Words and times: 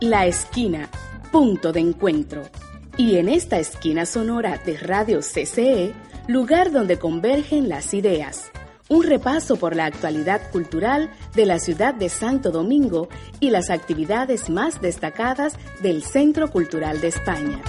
La 0.00 0.26
esquina, 0.26 0.90
punto 1.32 1.72
de 1.72 1.80
encuentro. 1.80 2.42
Y 2.98 3.16
en 3.16 3.30
esta 3.30 3.58
esquina 3.58 4.04
sonora 4.04 4.58
de 4.58 4.76
Radio 4.76 5.20
CCE, 5.20 5.94
lugar 6.28 6.70
donde 6.70 6.98
convergen 6.98 7.70
las 7.70 7.94
ideas. 7.94 8.50
Un 8.90 9.04
repaso 9.04 9.56
por 9.56 9.74
la 9.74 9.86
actualidad 9.86 10.50
cultural 10.50 11.10
de 11.34 11.46
la 11.46 11.58
ciudad 11.58 11.94
de 11.94 12.10
Santo 12.10 12.50
Domingo 12.50 13.08
y 13.40 13.48
las 13.48 13.70
actividades 13.70 14.50
más 14.50 14.82
destacadas 14.82 15.54
del 15.80 16.02
Centro 16.02 16.50
Cultural 16.50 17.00
de 17.00 17.08
España. 17.08 17.62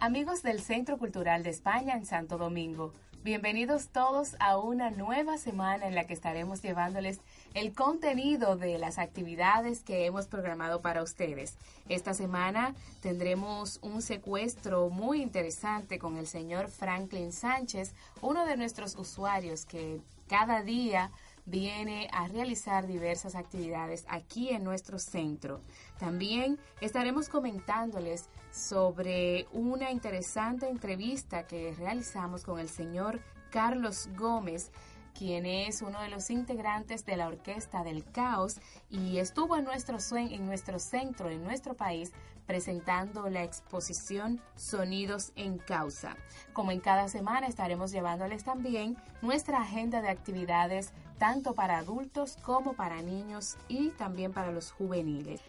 Amigos 0.00 0.42
del 0.42 0.60
Centro 0.60 0.98
Cultural 0.98 1.42
de 1.42 1.50
España 1.50 1.94
en 1.94 2.04
Santo 2.04 2.36
Domingo, 2.36 2.92
Bienvenidos 3.22 3.88
todos 3.88 4.34
a 4.38 4.56
una 4.56 4.88
nueva 4.88 5.36
semana 5.36 5.86
en 5.86 5.94
la 5.94 6.06
que 6.06 6.14
estaremos 6.14 6.62
llevándoles 6.62 7.20
el 7.52 7.74
contenido 7.74 8.56
de 8.56 8.78
las 8.78 8.96
actividades 8.96 9.82
que 9.82 10.06
hemos 10.06 10.26
programado 10.26 10.80
para 10.80 11.02
ustedes. 11.02 11.58
Esta 11.90 12.14
semana 12.14 12.74
tendremos 13.02 13.78
un 13.82 14.00
secuestro 14.00 14.88
muy 14.88 15.20
interesante 15.20 15.98
con 15.98 16.16
el 16.16 16.26
señor 16.26 16.68
Franklin 16.70 17.30
Sánchez, 17.30 17.92
uno 18.22 18.46
de 18.46 18.56
nuestros 18.56 18.96
usuarios 18.96 19.66
que 19.66 20.00
cada 20.26 20.62
día 20.62 21.10
viene 21.50 22.08
a 22.12 22.28
realizar 22.28 22.86
diversas 22.86 23.34
actividades 23.34 24.04
aquí 24.08 24.50
en 24.50 24.62
nuestro 24.62 24.98
centro. 24.98 25.60
También 25.98 26.58
estaremos 26.80 27.28
comentándoles 27.28 28.28
sobre 28.52 29.46
una 29.52 29.90
interesante 29.90 30.68
entrevista 30.68 31.46
que 31.46 31.74
realizamos 31.76 32.44
con 32.44 32.60
el 32.60 32.68
señor 32.68 33.20
Carlos 33.50 34.08
Gómez, 34.16 34.70
quien 35.18 35.44
es 35.44 35.82
uno 35.82 36.00
de 36.00 36.08
los 36.08 36.30
integrantes 36.30 37.04
de 37.04 37.16
la 37.16 37.26
Orquesta 37.26 37.82
del 37.82 38.04
Caos 38.04 38.60
y 38.88 39.18
estuvo 39.18 39.56
en 39.56 39.64
nuestro, 39.64 39.98
en 40.16 40.46
nuestro 40.46 40.78
centro, 40.78 41.28
en 41.30 41.42
nuestro 41.42 41.74
país, 41.74 42.12
presentando 42.46 43.28
la 43.28 43.44
exposición 43.44 44.40
Sonidos 44.56 45.32
en 45.36 45.58
Causa. 45.58 46.16
Como 46.52 46.70
en 46.70 46.80
cada 46.80 47.08
semana 47.08 47.46
estaremos 47.46 47.92
llevándoles 47.92 48.44
también 48.44 48.96
nuestra 49.20 49.60
agenda 49.60 50.00
de 50.00 50.08
actividades 50.08 50.92
tanto 51.20 51.54
para 51.54 51.78
adultos 51.78 52.38
como 52.42 52.72
para 52.72 53.02
niños 53.02 53.58
y 53.68 53.90
también 53.90 54.32
para 54.32 54.50
los 54.50 54.72
juveniles. 54.72 55.42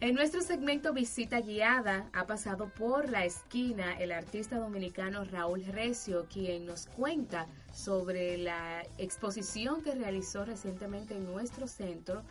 En 0.00 0.16
nuestro 0.16 0.42
segmento 0.42 0.92
Visita 0.92 1.40
Guiada 1.40 2.10
ha 2.12 2.26
pasado 2.26 2.70
por 2.70 3.08
la 3.08 3.24
esquina 3.24 3.98
el 4.00 4.10
artista 4.10 4.58
dominicano 4.58 5.24
Raúl 5.24 5.64
Recio, 5.64 6.26
quien 6.32 6.66
nos 6.66 6.86
cuenta 6.86 7.46
sobre 7.72 8.36
la 8.36 8.82
exposición 8.98 9.82
que 9.82 9.94
realizó 9.94 10.44
recientemente 10.44 11.14
en 11.14 11.26
nuestro 11.26 11.68
centro. 11.68 12.22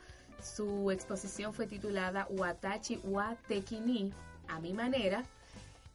Su 0.44 0.92
exposición 0.92 1.54
fue 1.54 1.66
titulada 1.66 2.28
Watachi 2.30 3.00
Wa 3.06 3.38
a 4.48 4.60
mi 4.60 4.74
manera, 4.74 5.24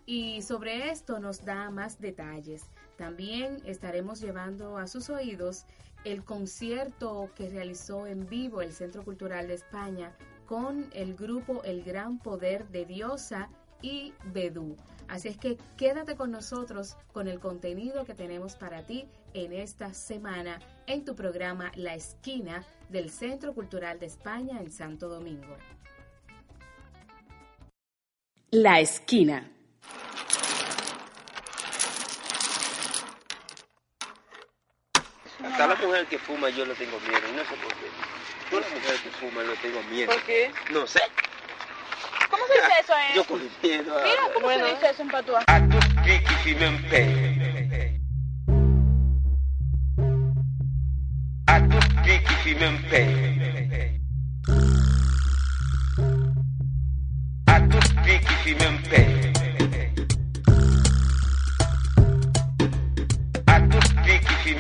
y 0.07 0.41
sobre 0.43 0.91
esto 0.91 1.19
nos 1.19 1.45
da 1.45 1.71
más 1.71 2.01
detalles. 2.01 2.63
También 2.97 3.61
estaremos 3.67 4.21
llevando 4.21 4.79
a 4.79 4.87
sus 4.87 5.11
oídos 5.11 5.67
el 6.05 6.25
concierto 6.25 7.31
que 7.35 7.49
realizó 7.49 8.07
en 8.07 8.29
vivo 8.29 8.61
el 8.61 8.73
Centro 8.73 9.03
Cultural 9.03 9.49
de 9.49 9.55
España 9.55 10.13
con 10.47 10.91
el 10.93 11.15
grupo 11.15 11.63
El 11.65 11.83
Gran 11.83 12.19
Poder 12.19 12.69
de 12.69 12.85
Diosa 12.85 13.49
y 13.81 14.13
Bedú. 14.33 14.77
Así 15.09 15.29
es 15.29 15.37
que 15.37 15.59
quédate 15.77 16.17
con 16.17 16.31
nosotros 16.31 16.97
con 17.13 17.29
el 17.29 17.41
contenido 17.41 18.05
que 18.05 18.15
tenemos 18.15 18.57
para 18.57 18.83
ti 18.83 19.07
en 19.35 19.53
esta 19.53 19.93
semana 19.93 20.61
en 20.87 21.05
tu 21.05 21.15
programa 21.15 21.73
La 21.75 21.95
Esquina 21.95 22.65
del 22.89 23.11
Centro 23.11 23.55
Cultural 23.55 23.99
de 23.99 24.07
España 24.07 24.61
en 24.61 24.71
Santo 24.71 25.09
Domingo. 25.09 25.57
La 28.51 28.81
Esquina. 28.81 29.54
Hasta 35.55 35.69
la 35.69 35.77
mujer 35.77 36.05
que 36.07 36.19
fuma 36.19 36.49
yo 36.49 36.67
le 36.67 36.75
tengo 36.75 36.99
miedo, 36.99 37.21
no 37.37 37.45
sé 37.45 37.55
por 37.63 37.73
qué. 37.75 37.87
Yo 38.51 38.59
la 38.59 38.67
mujer 38.71 38.97
que 39.05 39.11
fuma 39.11 39.45
no 39.45 39.53
tengo 39.63 39.81
miedo. 39.85 40.11
¿Por 40.11 40.21
qué? 40.23 40.51
No 40.73 40.85
sé. 40.85 41.01
¿Cómo 42.29 42.45
se 42.49 42.55
dice 42.55 42.73
eso 42.81 42.93
en...? 42.93 43.15
Yo 43.15 43.25
con 43.25 43.41
miedo. 43.63 43.95
Mira, 44.03 44.23
¿cómo 44.35 44.49
se 44.49 44.65
dice 44.65 44.91
eso 44.91 45.03
en 45.03 45.09
patuá? 45.11 45.45
A 45.47 45.61
tus 45.69 45.87
piquis 46.03 46.39
si 46.43 46.55
me 46.57 46.67
empeño. 46.67 47.45
A 51.47 51.61
tus 51.69 51.87
piquis 52.03 52.39
si 52.43 52.55
me 52.57 52.67
empeño. 52.67 53.45
A 57.47 57.69
tus 57.69 57.89
piquis 58.03 58.39
si 58.43 58.55
me 58.57 58.67
empeño. 58.67 59.33
A 63.47 63.69
tus 63.69 63.89
piquis 64.03 64.39
si 64.43 64.55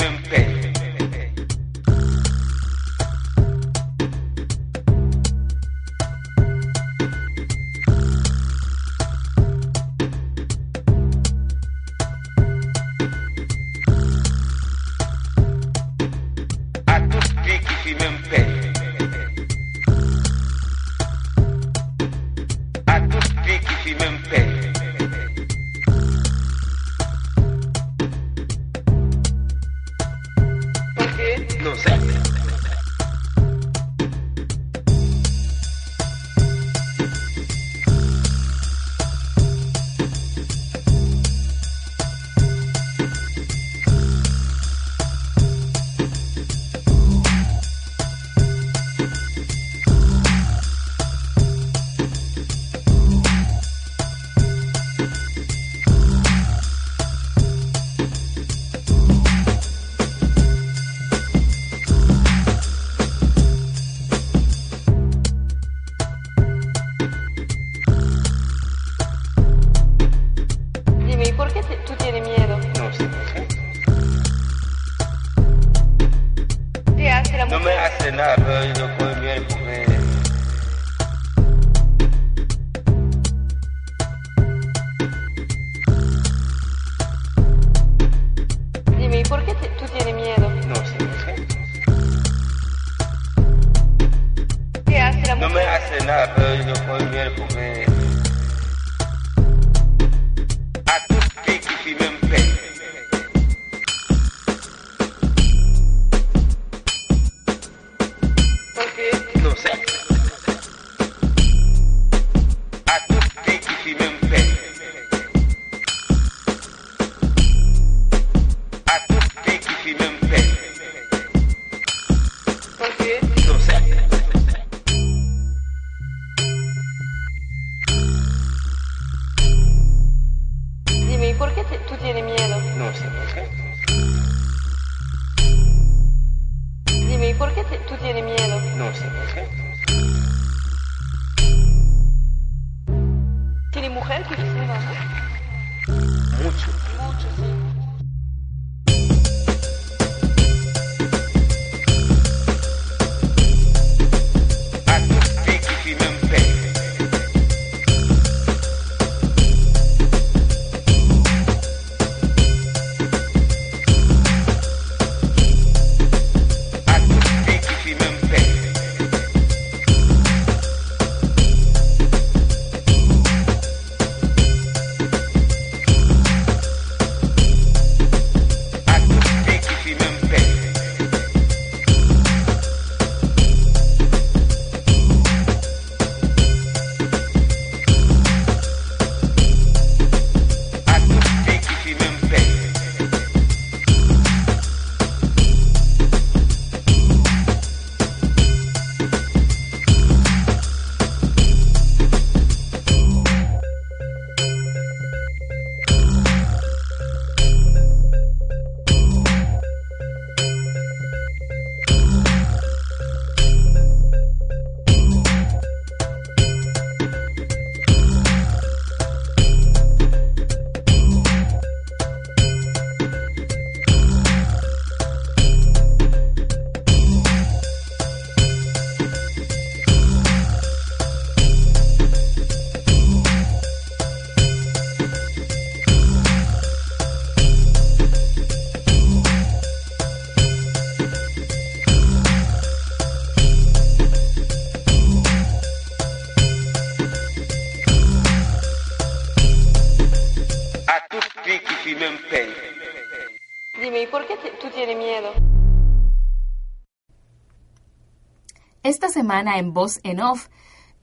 en 259.40 259.72
Voz 259.72 259.98
en 260.04 260.20
Off 260.20 260.48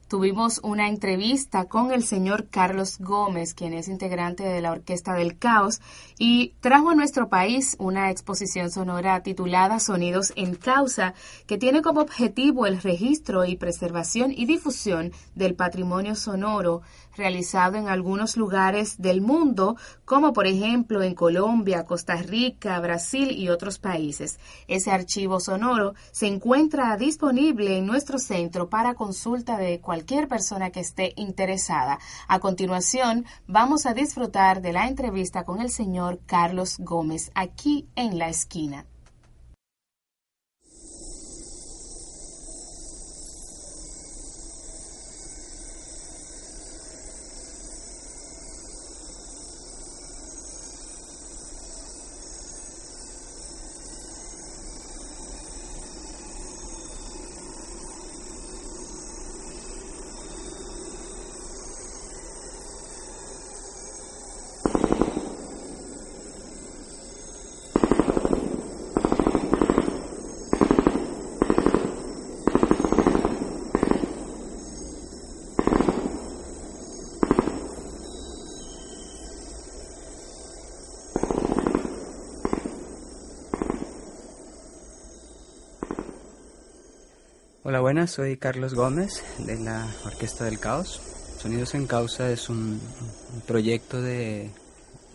tuvimos 0.08 0.60
una 0.62 0.88
entrevista 0.88 1.66
con 1.66 1.92
el 1.92 2.02
señor 2.02 2.48
Carlos 2.48 2.98
Gómez, 2.98 3.52
quien 3.52 3.74
es 3.74 3.88
integrante 3.88 4.42
de 4.42 4.62
la 4.62 4.72
Orquesta 4.72 5.12
del 5.14 5.38
Caos, 5.38 5.80
y 6.18 6.54
trajo 6.60 6.90
a 6.90 6.94
nuestro 6.94 7.28
país 7.28 7.76
una 7.78 8.10
exposición 8.10 8.70
sonora 8.70 9.22
titulada 9.22 9.80
Sonidos 9.80 10.32
en 10.36 10.54
Causa, 10.54 11.14
que 11.46 11.58
tiene 11.58 11.82
como 11.82 12.00
objetivo 12.00 12.66
el 12.66 12.80
registro 12.80 13.44
y 13.44 13.56
preservación 13.56 14.32
y 14.32 14.46
difusión 14.46 15.12
del 15.34 15.54
patrimonio 15.54 16.14
sonoro 16.14 16.82
realizado 17.16 17.76
en 17.76 17.88
algunos 17.88 18.36
lugares 18.36 19.00
del 19.00 19.20
mundo, 19.20 19.76
como 20.04 20.32
por 20.32 20.46
ejemplo 20.46 21.02
en 21.02 21.14
Colombia, 21.14 21.84
Costa 21.84 22.16
Rica, 22.16 22.78
Brasil 22.80 23.30
y 23.32 23.48
otros 23.48 23.78
países. 23.78 24.38
Ese 24.68 24.90
archivo 24.90 25.40
sonoro 25.40 25.94
se 26.10 26.26
encuentra 26.26 26.96
disponible 26.96 27.78
en 27.78 27.86
nuestro 27.86 28.18
centro 28.18 28.68
para 28.68 28.94
consulta 28.94 29.58
de 29.58 29.80
cualquier 29.80 30.28
persona 30.28 30.70
que 30.70 30.80
esté 30.80 31.12
interesada. 31.16 31.98
A 32.28 32.40
continuación, 32.40 33.26
vamos 33.46 33.86
a 33.86 33.94
disfrutar 33.94 34.62
de 34.62 34.72
la 34.72 34.88
entrevista 34.88 35.44
con 35.44 35.60
el 35.60 35.70
señor 35.70 36.11
Carlos 36.20 36.76
Gómez 36.78 37.30
aquí 37.34 37.88
en 37.96 38.18
la 38.18 38.28
esquina. 38.28 38.86
Hola, 87.72 87.80
buenas, 87.80 88.10
soy 88.10 88.36
Carlos 88.36 88.74
Gómez 88.74 89.24
de 89.38 89.58
la 89.58 89.86
Orquesta 90.04 90.44
del 90.44 90.60
Caos. 90.60 91.00
Sonidos 91.38 91.74
en 91.74 91.86
Causa 91.86 92.30
es 92.30 92.50
un, 92.50 92.78
proyecto 93.46 94.02
de, 94.02 94.50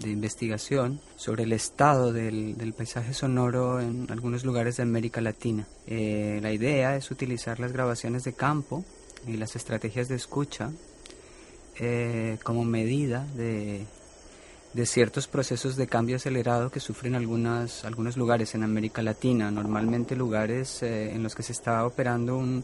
investigación 0.04 1.00
sobre 1.18 1.44
el 1.44 1.54
estado 1.54 2.12
del, 2.12 2.58
del 2.58 2.74
paisaje 2.74 3.14
sonoro 3.14 3.80
en 3.80 4.08
algunos 4.10 4.44
lugares 4.44 4.78
de 4.78 4.82
América 4.82 5.22
Latina. 5.22 5.68
Eh, 5.86 6.40
la 6.42 6.52
idea 6.52 6.96
es 6.96 7.12
utilizar 7.12 7.60
las 7.60 7.74
grabaciones 7.74 8.24
de 8.24 8.34
campo 8.34 8.84
y 9.28 9.38
las 9.38 9.56
estrategias 9.56 10.08
de 10.08 10.16
escucha 10.16 10.72
eh, 11.78 12.40
como 12.42 12.66
medida 12.66 13.28
de, 13.36 13.86
de 14.78 14.86
ciertos 14.86 15.28
procesos 15.28 15.76
de 15.76 15.88
cambio 15.88 16.18
acelerado 16.18 16.70
que 16.70 16.80
sufren 16.80 17.16
algunas, 17.16 17.84
algunos 17.84 18.16
lugares 18.16 18.54
en 18.54 18.62
América 18.62 19.02
Latina, 19.02 19.50
normalmente 19.50 20.16
lugares 20.16 20.84
eh, 20.84 21.16
en 21.16 21.24
los 21.24 21.34
que 21.34 21.42
se 21.42 21.52
está 21.52 21.84
operando 21.84 22.38
un, 22.38 22.64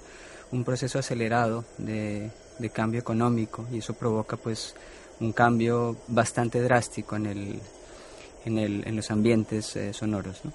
un 0.51 0.63
proceso 0.63 0.99
acelerado 0.99 1.65
de, 1.79 2.29
de 2.59 2.69
cambio 2.69 2.99
económico 2.99 3.65
y 3.71 3.79
eso 3.79 3.95
provoca 3.95 4.37
pues 4.37 4.75
un 5.21 5.31
cambio 5.33 5.97
bastante 6.07 6.61
drástico 6.61 7.15
en, 7.15 7.25
el, 7.25 7.59
en, 8.45 8.59
el, 8.59 8.87
en 8.87 8.95
los 8.95 9.09
ambientes 9.09 9.75
eh, 9.75 9.91
sonoros. 9.91 10.45
¿no? 10.45 10.53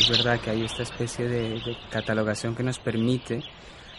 Es 0.00 0.18
que 0.38 0.50
hay 0.50 0.64
esta 0.64 0.82
especie 0.82 1.28
de, 1.28 1.60
de 1.60 1.76
catalogación 1.90 2.54
que 2.54 2.62
nos 2.62 2.78
permite 2.78 3.42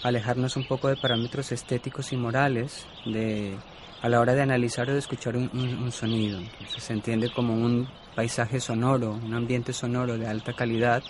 alejarnos 0.03 0.57
un 0.57 0.65
poco 0.65 0.87
de 0.87 0.95
parámetros 0.95 1.51
estéticos 1.51 2.11
y 2.11 2.17
morales 2.17 2.85
de, 3.05 3.55
a 4.01 4.09
la 4.09 4.19
hora 4.19 4.33
de 4.33 4.41
analizar 4.41 4.89
o 4.89 4.93
de 4.93 4.99
escuchar 4.99 5.37
un, 5.37 5.91
sonido. 5.91 6.39
se 6.77 6.93
entiende 6.93 7.31
como 7.31 7.53
un 7.53 7.87
paisaje 8.15 8.59
sonoro, 8.59 9.13
un 9.13 9.33
ambiente 9.33 9.73
sonoro 9.73 10.17
de 10.17 10.27
alta 10.27 10.53
calidad, 10.53 11.03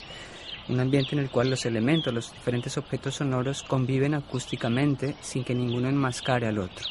un 0.67 0.79
ambiente 0.79 1.15
en 1.15 1.19
el 1.19 1.29
cual 1.29 1.49
los 1.49 1.65
elementos, 1.65 2.13
los 2.13 2.33
diferentes 2.33 2.77
objetos 2.77 3.15
sonoros 3.15 3.63
conviven 3.63 4.13
acústicamente 4.13 5.15
sin 5.21 5.43
que 5.43 5.55
ninguno 5.55 5.87
enmascare 5.87 6.47
al 6.47 6.59
otro. 6.59 6.85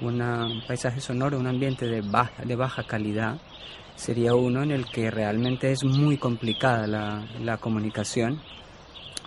un 0.00 0.62
paisaje 0.66 1.00
sonoro, 1.00 1.38
un 1.38 1.46
ambiente 1.46 1.86
de 1.86 2.00
baja, 2.00 2.44
de 2.44 2.56
baja 2.56 2.84
calidad, 2.84 3.36
sería 3.96 4.34
uno 4.34 4.62
en 4.62 4.70
el 4.70 4.86
que 4.86 5.10
realmente 5.10 5.72
es 5.72 5.84
muy 5.84 6.16
complicada 6.18 6.86
la, 6.86 7.56
comunicación, 7.58 8.40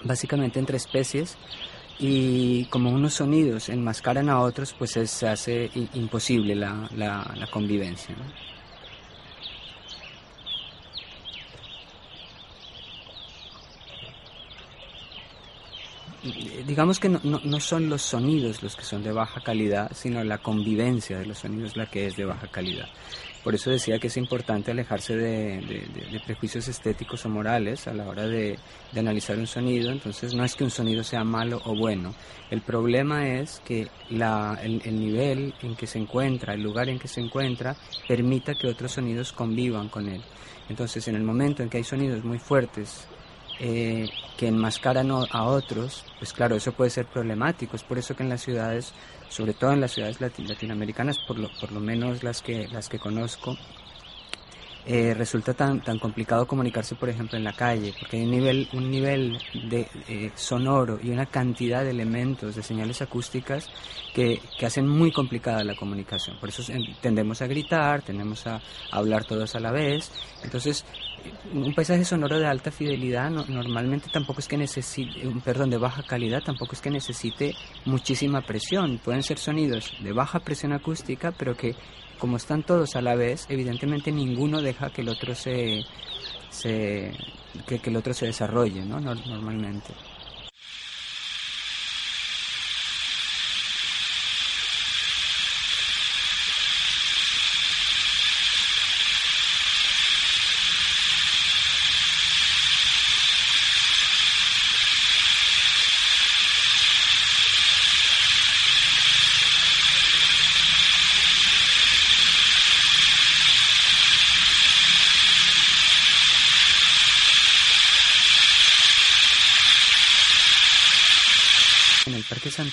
básicamente 0.04 0.60
entre 0.60 0.78
especies, 0.78 1.38
y 2.00 2.66
como 2.66 2.92
unos 2.92 3.16
sonidos 3.16 3.70
enmascaran 3.70 4.30
a 4.30 4.40
otros, 4.42 4.74
pues 4.78 4.92
se 4.92 5.28
hace 5.28 5.72
imposible 5.94 6.56
la, 6.56 6.90
la, 6.96 7.48
convivencia. 7.52 8.16
digamos 16.66 17.00
que 17.00 17.10
no, 17.10 17.60
son 17.60 17.90
los 17.90 18.02
sonidos 18.02 18.62
los 18.62 18.76
que 18.76 18.84
son 18.84 19.02
de 19.04 19.12
baja 19.12 19.42
calidad, 19.42 19.92
sino 19.96 20.24
la 20.24 20.38
convivencia 20.40 21.18
de 21.18 21.26
los 21.26 21.40
sonidos 21.40 21.78
la 21.78 21.86
que 21.86 22.08
es 22.08 22.18
de 22.18 22.26
baja 22.26 22.48
calidad. 22.48 22.88
Por 23.48 23.56
eso 23.56 23.70
decía 23.70 23.98
que 23.98 24.08
es 24.08 24.18
importante 24.18 24.72
alejarse 24.72 25.16
de, 25.16 26.20
prejuicios 26.26 26.68
estéticos 26.68 27.26
o 27.26 27.30
morales 27.30 27.88
a 27.88 27.94
la 27.94 28.06
hora 28.06 28.28
de, 28.28 28.60
analizar 28.94 29.38
un 29.38 29.48
sonido. 29.48 29.90
Entonces 29.90 30.34
no 30.34 30.44
es 30.44 30.54
que 30.54 30.66
un 30.66 30.70
sonido 30.70 31.02
sea 31.02 31.24
malo 31.24 31.62
o 31.64 31.74
bueno. 31.74 32.14
El 32.52 32.60
problema 32.60 33.26
es 33.26 33.62
que 33.64 33.88
el, 34.10 35.00
nivel 35.00 35.54
en 35.62 35.78
que 35.78 35.88
se 35.88 35.98
encuentra, 35.98 36.56
el 36.56 36.62
lugar 36.62 36.90
en 36.90 37.00
que 37.00 37.08
se 37.08 37.22
encuentra, 37.22 37.78
permita 38.06 38.54
que 38.54 38.68
otros 38.68 38.92
sonidos 38.92 39.32
convivan 39.32 39.88
con 39.88 40.10
él. 40.10 40.22
Entonces 40.68 41.08
en 41.08 41.16
el 41.16 41.24
momento 41.24 41.64
en 41.64 41.70
que 41.70 41.78
hay 41.78 41.86
sonidos 41.86 42.26
muy 42.26 42.40
fuertes 42.40 43.08
eh, 43.62 44.10
que 44.36 44.50
enmascaran 44.50 45.10
a 45.10 45.44
otros, 45.46 46.04
pues 46.20 46.34
claro, 46.34 46.58
eso 46.58 46.74
puede 46.74 46.90
ser 46.90 47.06
problemático. 47.06 47.78
Es 47.78 47.84
por 47.84 47.98
eso 47.98 48.14
que 48.14 48.24
en 48.24 48.30
las 48.30 48.42
ciudades 48.42 48.92
sobre 49.30 49.54
todo 49.54 49.74
en 49.74 49.82
las 49.82 49.92
ciudades 49.92 50.20
latinoamericanas, 50.22 51.18
por 51.28 51.38
lo, 51.38 51.50
por 51.60 51.72
lo 51.72 51.80
menos 51.80 52.24
las 52.24 52.42
que, 52.42 52.68
las 52.68 52.90
que 52.90 53.00
conozco, 53.00 53.58
eh, 54.90 55.14
resulta 55.14 55.54
tan, 55.54 55.82
tan 55.82 56.00
complicado 56.00 56.48
comunicarse, 56.48 56.96
por 56.96 57.10
ejemplo, 57.10 57.38
en 57.38 57.44
la 57.44 57.52
calle, 57.52 57.94
porque 58.00 58.16
hay 58.16 58.24
un 58.24 58.32
nivel, 58.32 58.70
un 58.72 58.90
nivel 58.90 59.38
de, 59.70 59.86
eh, 60.08 60.32
sonoro 60.34 60.98
y 61.04 61.10
una 61.10 61.26
cantidad 61.26 61.84
de 61.84 61.90
elementos, 61.90 62.56
de 62.56 62.64
señales 62.64 63.02
acústicas 63.02 63.70
que, 64.14 64.40
que, 64.58 64.66
hacen 64.66 64.88
muy 64.88 65.12
complicada 65.12 65.66
la 65.66 65.76
comunicación. 65.76 66.40
Por 66.40 66.48
eso 66.48 66.64
tendemos 67.02 67.42
a 67.42 67.48
gritar, 67.48 68.02
tendemos 68.02 68.48
a, 68.48 68.62
hablar 68.90 69.26
todos 69.26 69.56
a 69.56 69.60
la 69.60 69.72
vez. 69.72 70.10
Entonces, 70.42 70.86
un 71.54 71.74
paisaje 71.74 72.06
sonoro 72.06 72.40
de 72.40 72.48
alta 72.48 72.72
fidelidad 72.72 73.30
normalmente 73.30 74.10
tampoco 74.12 74.40
es 74.40 74.48
que 74.48 74.58
necesite, 74.58 75.28
perdón, 75.44 75.70
de 75.70 75.78
baja 75.78 76.04
calidad, 76.04 76.44
tampoco 76.44 76.74
es 76.74 76.82
que 76.82 76.90
necesite 76.90 77.54
muchísima 77.86 78.42
presión. 78.42 79.00
Pueden 79.04 79.24
ser 79.24 79.38
sonidos 79.38 79.94
de 80.02 80.12
baja 80.12 80.40
presión 80.40 80.74
acústica, 80.74 81.32
pero 81.32 81.56
que 81.56 81.76
como 82.20 82.38
están 82.38 82.64
todos 82.64 82.96
a 82.96 83.02
la 83.02 83.16
vez, 83.16 83.46
evidentemente 83.50 84.12
ninguno 84.12 84.62
deja 84.62 84.90
que 84.90 85.02
el 85.02 85.10
otro 85.10 85.36
se, 85.36 85.84
se 86.50 87.12
que, 87.66 87.82
el 87.84 87.96
otro 87.96 88.14
se 88.14 88.26
desarrolle, 88.26 88.84
¿no? 88.86 89.00
Normalmente. 89.00 89.94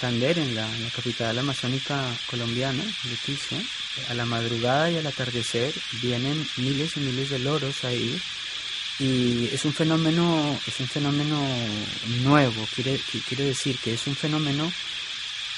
Santander, 0.04 0.38
en 0.38 0.54
la, 0.54 0.68
capital 0.94 1.38
amazónica 1.38 2.04
colombiana, 2.28 2.84
Leticia. 3.04 3.58
A 4.10 4.14
la 4.14 4.26
madrugada 4.26 4.90
y 4.90 4.98
al 4.98 5.06
atardecer 5.06 5.72
vienen 6.02 6.46
miles 6.58 6.98
y 6.98 7.00
miles 7.00 7.30
de 7.30 7.38
loros 7.38 7.84
ahí. 7.84 8.20
Y 8.98 9.48
es 9.50 9.64
un 9.64 9.72
fenómeno 9.72 10.58
es 10.66 10.78
un 10.80 10.88
fenómeno 10.88 11.40
nuevo. 12.22 12.66
Quiere 12.74 13.00
quiere 13.26 13.44
decir 13.44 13.78
que 13.78 13.94
es 13.94 14.06
un 14.06 14.14
fenómeno 14.14 14.70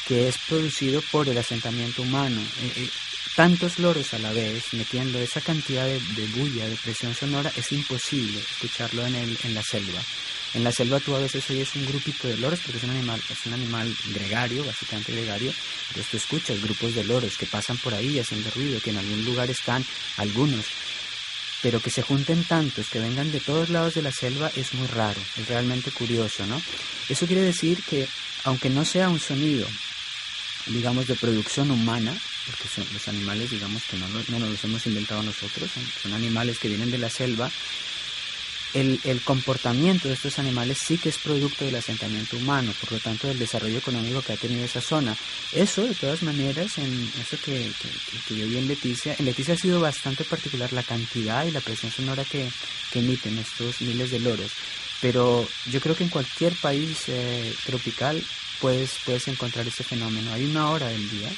que 0.07 0.29
es 0.29 0.39
producido 0.49 1.03
por 1.11 1.29
el 1.29 1.39
asentamiento 1.39 2.03
humano. 2.03 2.41
Eh, 2.41 2.73
eh, 2.77 2.89
tantos 3.35 3.81
loros 3.81 4.15
a 4.15 4.21
la 4.21 4.33
vez 4.33 4.73
metiendo 4.75 5.19
esa 5.19 5.41
cantidad 5.41 5.87
de, 5.87 6.27
bulla 6.37 6.69
de 6.69 6.77
presión 6.77 7.15
sonora 7.15 7.51
es 7.57 7.73
imposible 7.73 8.39
escucharlo 8.39 9.05
en 9.07 9.17
en 9.17 9.55
la 9.55 9.63
selva 9.63 10.01
en 10.57 10.65
la 10.65 10.73
selva 10.73 11.01
tú 11.01 11.15
a 11.15 11.19
veces 11.19 11.49
oyes 11.51 11.77
un 11.77 11.85
grupito 11.85 12.29
de 12.29 12.39
loros 12.39 12.61
porque 12.61 12.79
es 12.79 12.85
un 12.85 12.91
animal, 12.91 13.21
es 13.29 13.45
un 13.45 13.53
animal 13.53 13.95
gregario, 14.07 14.65
básicamente 14.65 15.13
gregario. 15.13 15.53
Entonces 15.89 16.11
tú 16.11 16.17
escuchas 16.17 16.63
grupos 16.63 16.95
de 16.95 17.05
loros 17.05 17.37
que 17.37 17.45
pasan 17.45 17.77
por 17.77 17.93
ahí 17.93 18.19
haciendo 18.19 18.51
ruido, 18.53 18.81
que 18.81 18.89
en 18.89 18.97
algún 18.97 19.23
lugar 19.27 19.51
están 19.51 19.85
algunos. 20.17 20.65
Pero 21.61 21.81
que 21.81 21.91
se 21.91 22.01
junten 22.01 22.43
tantos, 22.45 22.89
que 22.89 23.01
vengan 23.01 23.31
de 23.33 23.41
todos 23.41 23.69
lados 23.69 23.95
de 23.95 24.03
la 24.03 24.13
selva, 24.13 24.51
es 24.57 24.73
muy 24.73 24.87
raro, 24.87 25.21
es 25.37 25.47
realmente 25.47 25.91
curioso, 25.91 26.47
¿no? 26.47 26.61
Eso 27.11 27.27
quiere 27.27 27.43
decir 27.43 27.83
que, 27.83 28.09
aunque 28.45 28.71
no 28.71 28.87
sea 28.87 29.11
un 29.11 29.21
sonido, 29.21 29.67
digamos, 30.67 31.07
de 31.07 31.17
producción 31.17 31.71
humana, 31.71 32.17
porque 32.47 32.69
son 32.69 32.87
los 32.95 33.09
animales, 33.09 33.51
digamos, 33.51 33.83
que 33.85 33.99
no, 33.99 34.09
no 34.09 34.39
nos 34.39 34.51
los 34.51 34.65
hemos 34.65 34.87
inventado 34.87 35.23
nosotros, 35.23 35.71
son 36.03 36.15
animales 36.15 36.59
que 36.59 36.69
vienen 36.69 36.91
de 36.91 36.99
la 36.99 37.11
selva, 37.11 37.51
el, 38.77 39.23
comportamiento 39.25 40.09
de 40.09 40.15
estos 40.15 40.39
animales 40.39 40.79
sí 40.79 40.99
que 40.99 41.09
es 41.09 41.17
producto 41.19 41.65
del 41.65 41.77
asentamiento 41.77 42.37
humano, 42.37 42.75
por 42.81 42.93
lo 42.93 42.99
tanto 42.99 43.27
del 43.27 43.39
desarrollo 43.39 43.79
económico 43.79 44.21
que 44.21 44.35
ha 44.35 44.37
tenido 44.37 44.65
esa 44.65 44.83
zona. 44.83 45.17
Eso, 45.53 45.83
de 45.87 45.95
todas 45.95 46.23
maneras, 46.23 46.77
en 46.77 47.11
eso 47.19 47.39
que, 47.43 47.73
yo 48.29 48.47
vi 48.47 48.59
en 48.59 48.69
Leticia, 48.69 49.17
en 49.19 49.25
Leticia 49.25 49.55
ha 49.55 49.57
sido 49.57 49.81
bastante 49.81 50.25
particular 50.25 50.73
la 50.73 50.83
cantidad 50.83 51.47
y 51.47 51.53
la 51.53 51.61
presión 51.61 51.91
sonora 51.91 52.25
que, 52.25 52.51
emiten 52.95 53.37
estos 53.39 53.83
miles 53.83 54.11
de 54.11 54.21
loros, 54.21 54.51
pero 55.03 55.47
yo 55.67 55.83
creo 55.83 55.95
que 55.95 56.05
en 56.05 56.09
cualquier 56.09 56.55
país 56.55 57.05
eh, 57.09 57.55
tropical 57.67 58.25
puedes, 58.59 58.97
puedes 59.05 59.29
encontrar 59.29 59.69
ese 59.69 59.85
fenómeno. 59.85 60.33
Hay 60.33 60.47
una 60.47 60.71
hora 60.71 60.89
del 60.89 61.11
día, 61.11 61.29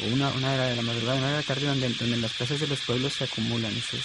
o 0.00 0.12
una, 0.12 0.28
una 0.32 0.52
hora 0.52 0.66
de 0.66 0.76
la 0.76 0.82
madrugada, 0.82 1.16
una 1.16 1.26
hora 1.28 1.36
de 1.36 1.42
la 1.42 1.46
tarde, 1.46 1.66
donde, 1.66 1.88
donde 1.88 2.16
en 2.16 2.20
las 2.20 2.34
plazas 2.34 2.60
de 2.60 2.66
los 2.66 2.80
pueblos 2.80 3.14
se 3.14 3.24
acumulan 3.24 3.74
esos 3.74 4.02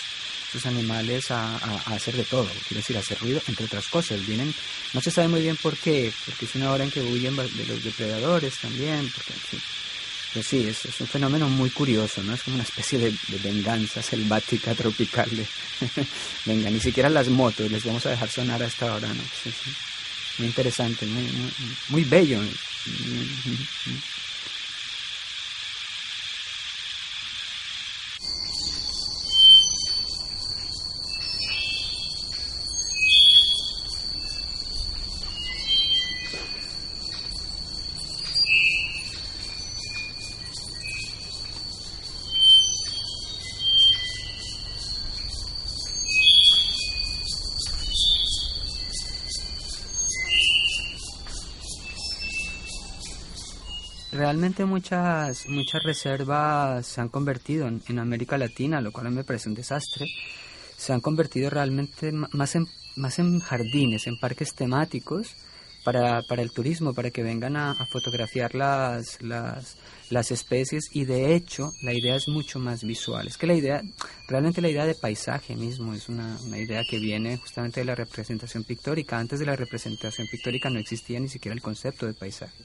estos 0.52 0.66
animales 0.66 1.32
a, 1.32 1.56
hacer 1.86 2.14
de 2.18 2.26
todo, 2.26 2.46
quiero 2.68 2.82
decir, 2.82 2.98
hacer 2.98 3.18
ruido, 3.20 3.42
entre 3.48 3.66
otras 3.66 3.88
cosas. 3.88 4.26
Vienen, 4.26 4.54
no 4.94 5.00
se 5.00 5.10
sabe 5.10 5.30
muy 5.30 5.42
bien 5.42 5.56
por 5.56 5.78
qué, 5.78 6.12
porque 6.26 6.44
es 6.44 6.56
una 6.56 6.72
hora 6.72 6.84
en 6.84 6.92
que 6.92 7.00
huyen 7.00 7.38
de 7.38 7.66
los 7.66 7.82
depredadores 7.82 8.58
también, 8.58 9.10
porque, 9.16 9.34
Pero 10.34 10.44
sí, 10.44 10.68
es, 10.68 11.00
un 11.00 11.08
fenómeno 11.08 11.48
muy 11.48 11.70
curioso, 11.70 12.22
¿no? 12.22 12.34
Es 12.34 12.44
como 12.44 12.56
una 12.56 12.66
especie 12.66 13.00
de, 13.00 13.14
venganza 13.42 14.02
selvática 14.02 14.76
tropical. 14.76 15.30
De, 15.30 15.48
venga, 16.46 16.70
ni 16.70 16.82
siquiera 16.82 17.10
las 17.10 17.30
motos 17.30 17.72
les 17.72 17.86
vamos 17.86 18.06
a 18.06 18.10
dejar 18.10 18.30
sonar 18.30 18.62
a 18.62 18.68
esta 18.68 18.94
hora, 18.94 19.08
¿no? 19.08 19.24
Muy 20.38 20.48
interesante, 20.48 21.06
muy, 21.06 21.24
muy, 21.24 21.52
muy 21.88 22.04
bello. 22.04 22.42
Realmente 54.32 54.64
muchas, 54.64 55.46
muchas 55.50 55.84
reservas 55.84 56.88
se 56.88 57.02
han 57.02 57.10
convertido 57.10 57.68
en, 57.68 58.00
América 58.00 58.38
Latina, 58.38 58.80
lo 58.80 58.94
cual 58.94 59.12
me 59.12 59.26
parece 59.26 59.50
un 59.50 59.56
desastre. 59.56 60.08
Se 60.78 60.94
han 60.94 61.02
convertido 61.02 61.50
realmente 61.50 62.14
más 62.14 62.56
en, 62.56 62.66
más 62.96 63.20
en 63.20 63.42
jardines, 63.42 64.08
en 64.08 64.18
parques 64.18 64.56
temáticos, 64.56 65.36
para, 65.84 66.22
para 66.22 66.44
el 66.44 66.52
turismo, 66.54 66.94
para 66.94 67.12
que 67.12 67.24
vengan 67.24 67.58
a, 67.58 67.76
fotografiar 67.92 68.56
las, 68.56 69.22
las, 69.22 69.76
las 70.10 70.32
especies 70.32 70.86
y 70.94 71.04
de 71.04 71.36
hecho 71.36 71.74
la 71.82 71.94
idea 71.94 72.16
es 72.16 72.30
mucho 72.30 72.58
más 72.58 72.86
visual. 72.86 73.28
Es 73.28 73.38
que 73.38 73.48
la 73.48 73.56
idea, 73.56 73.82
realmente 74.30 74.62
la 74.62 74.70
idea 74.70 74.86
de 74.86 74.96
paisaje 74.96 75.58
mismo 75.58 75.94
es 75.94 76.08
una, 76.08 76.38
una 76.46 76.58
idea 76.58 76.84
que 76.90 77.00
viene 77.00 77.36
justamente 77.36 77.82
de 77.82 77.86
la 77.86 77.96
representación 77.96 78.64
pictórica. 78.64 79.20
Antes 79.20 79.40
de 79.40 79.46
la 79.46 79.58
representación 79.58 80.26
pictórica 80.28 80.70
no 80.70 80.80
existía 80.80 81.20
ni 81.20 81.28
siquiera 81.28 81.54
el 81.54 81.62
concepto 81.62 82.06
de 82.06 82.14
paisaje. 82.14 82.64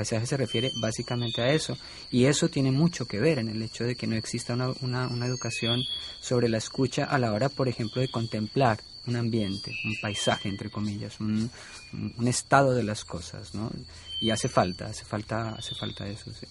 Paisaje 0.00 0.26
se 0.26 0.38
refiere 0.38 0.72
básicamente 0.80 1.42
a 1.42 1.52
eso 1.52 1.76
y 2.10 2.24
eso 2.24 2.48
tiene 2.48 2.70
mucho 2.70 3.04
que 3.04 3.20
ver 3.20 3.38
en 3.38 3.48
el 3.48 3.60
hecho 3.60 3.84
de 3.84 3.96
que 3.96 4.06
no 4.06 4.16
exista 4.16 4.54
una, 4.54 4.70
una, 4.80 5.08
una 5.08 5.26
educación 5.26 5.82
sobre 6.22 6.48
la 6.48 6.56
escucha 6.56 7.04
a 7.04 7.18
la 7.18 7.34
hora, 7.34 7.50
por 7.50 7.68
ejemplo, 7.68 8.00
de 8.00 8.08
contemplar 8.08 8.80
un 9.06 9.16
ambiente, 9.16 9.76
un 9.84 9.94
paisaje, 10.00 10.48
entre 10.48 10.70
comillas, 10.70 11.20
un, 11.20 11.50
un, 11.92 12.28
estado 12.28 12.72
de 12.72 12.82
las 12.82 13.04
cosas, 13.04 13.54
¿no? 13.54 13.70
Y 14.22 14.30
hace 14.30 14.48
falta, 14.48 14.86
hace 14.86 15.04
falta, 15.04 15.50
hace 15.50 15.74
falta 15.74 16.08
eso, 16.08 16.32
sí. 16.32 16.46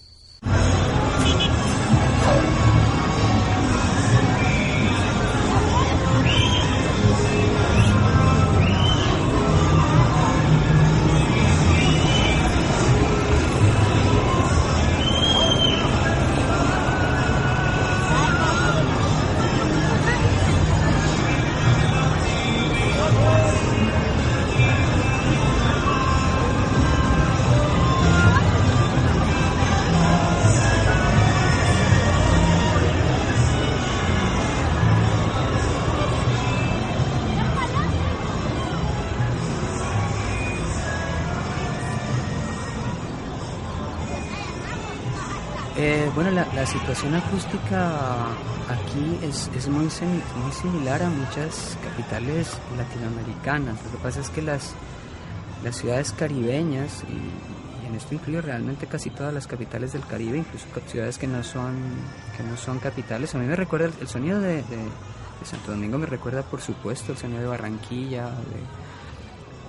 Acústica 47.40 48.26
aquí 48.68 49.18
es, 49.22 49.68
muy, 49.68 49.84
muy 49.84 50.52
similar 50.52 51.02
a 51.02 51.08
muchas 51.08 51.78
capitales 51.82 52.58
latinoamericanas. 52.76 53.82
Lo 53.84 53.90
que 53.92 53.96
pasa 53.98 54.20
es 54.20 54.28
que 54.28 54.42
las, 54.42 54.74
las 55.64 55.76
ciudades 55.76 56.12
caribeñas, 56.12 57.02
y, 57.04 57.86
en 57.86 57.94
esto 57.94 58.14
incluye 58.14 58.42
realmente 58.42 58.86
casi 58.86 59.10
todas 59.10 59.32
las 59.32 59.46
capitales 59.46 59.92
del 59.94 60.06
Caribe, 60.06 60.38
incluso 60.38 60.66
ciudades 60.86 61.18
que 61.18 61.26
no 61.26 61.42
son, 61.42 61.76
que 62.36 62.42
no 62.42 62.56
son 62.56 62.78
capitales, 62.78 63.34
a 63.34 63.38
mí 63.38 63.46
me 63.46 63.56
recuerda 63.56 63.90
el, 64.00 64.08
sonido 64.08 64.38
de, 64.40 64.56
de, 64.56 64.88
Santo 65.44 65.70
Domingo, 65.70 65.96
me 65.96 66.06
recuerda 66.06 66.42
por 66.42 66.60
supuesto 66.60 67.12
el 67.12 67.18
sonido 67.18 67.40
de 67.40 67.48
Barranquilla, 67.48 68.26
de 68.26 68.60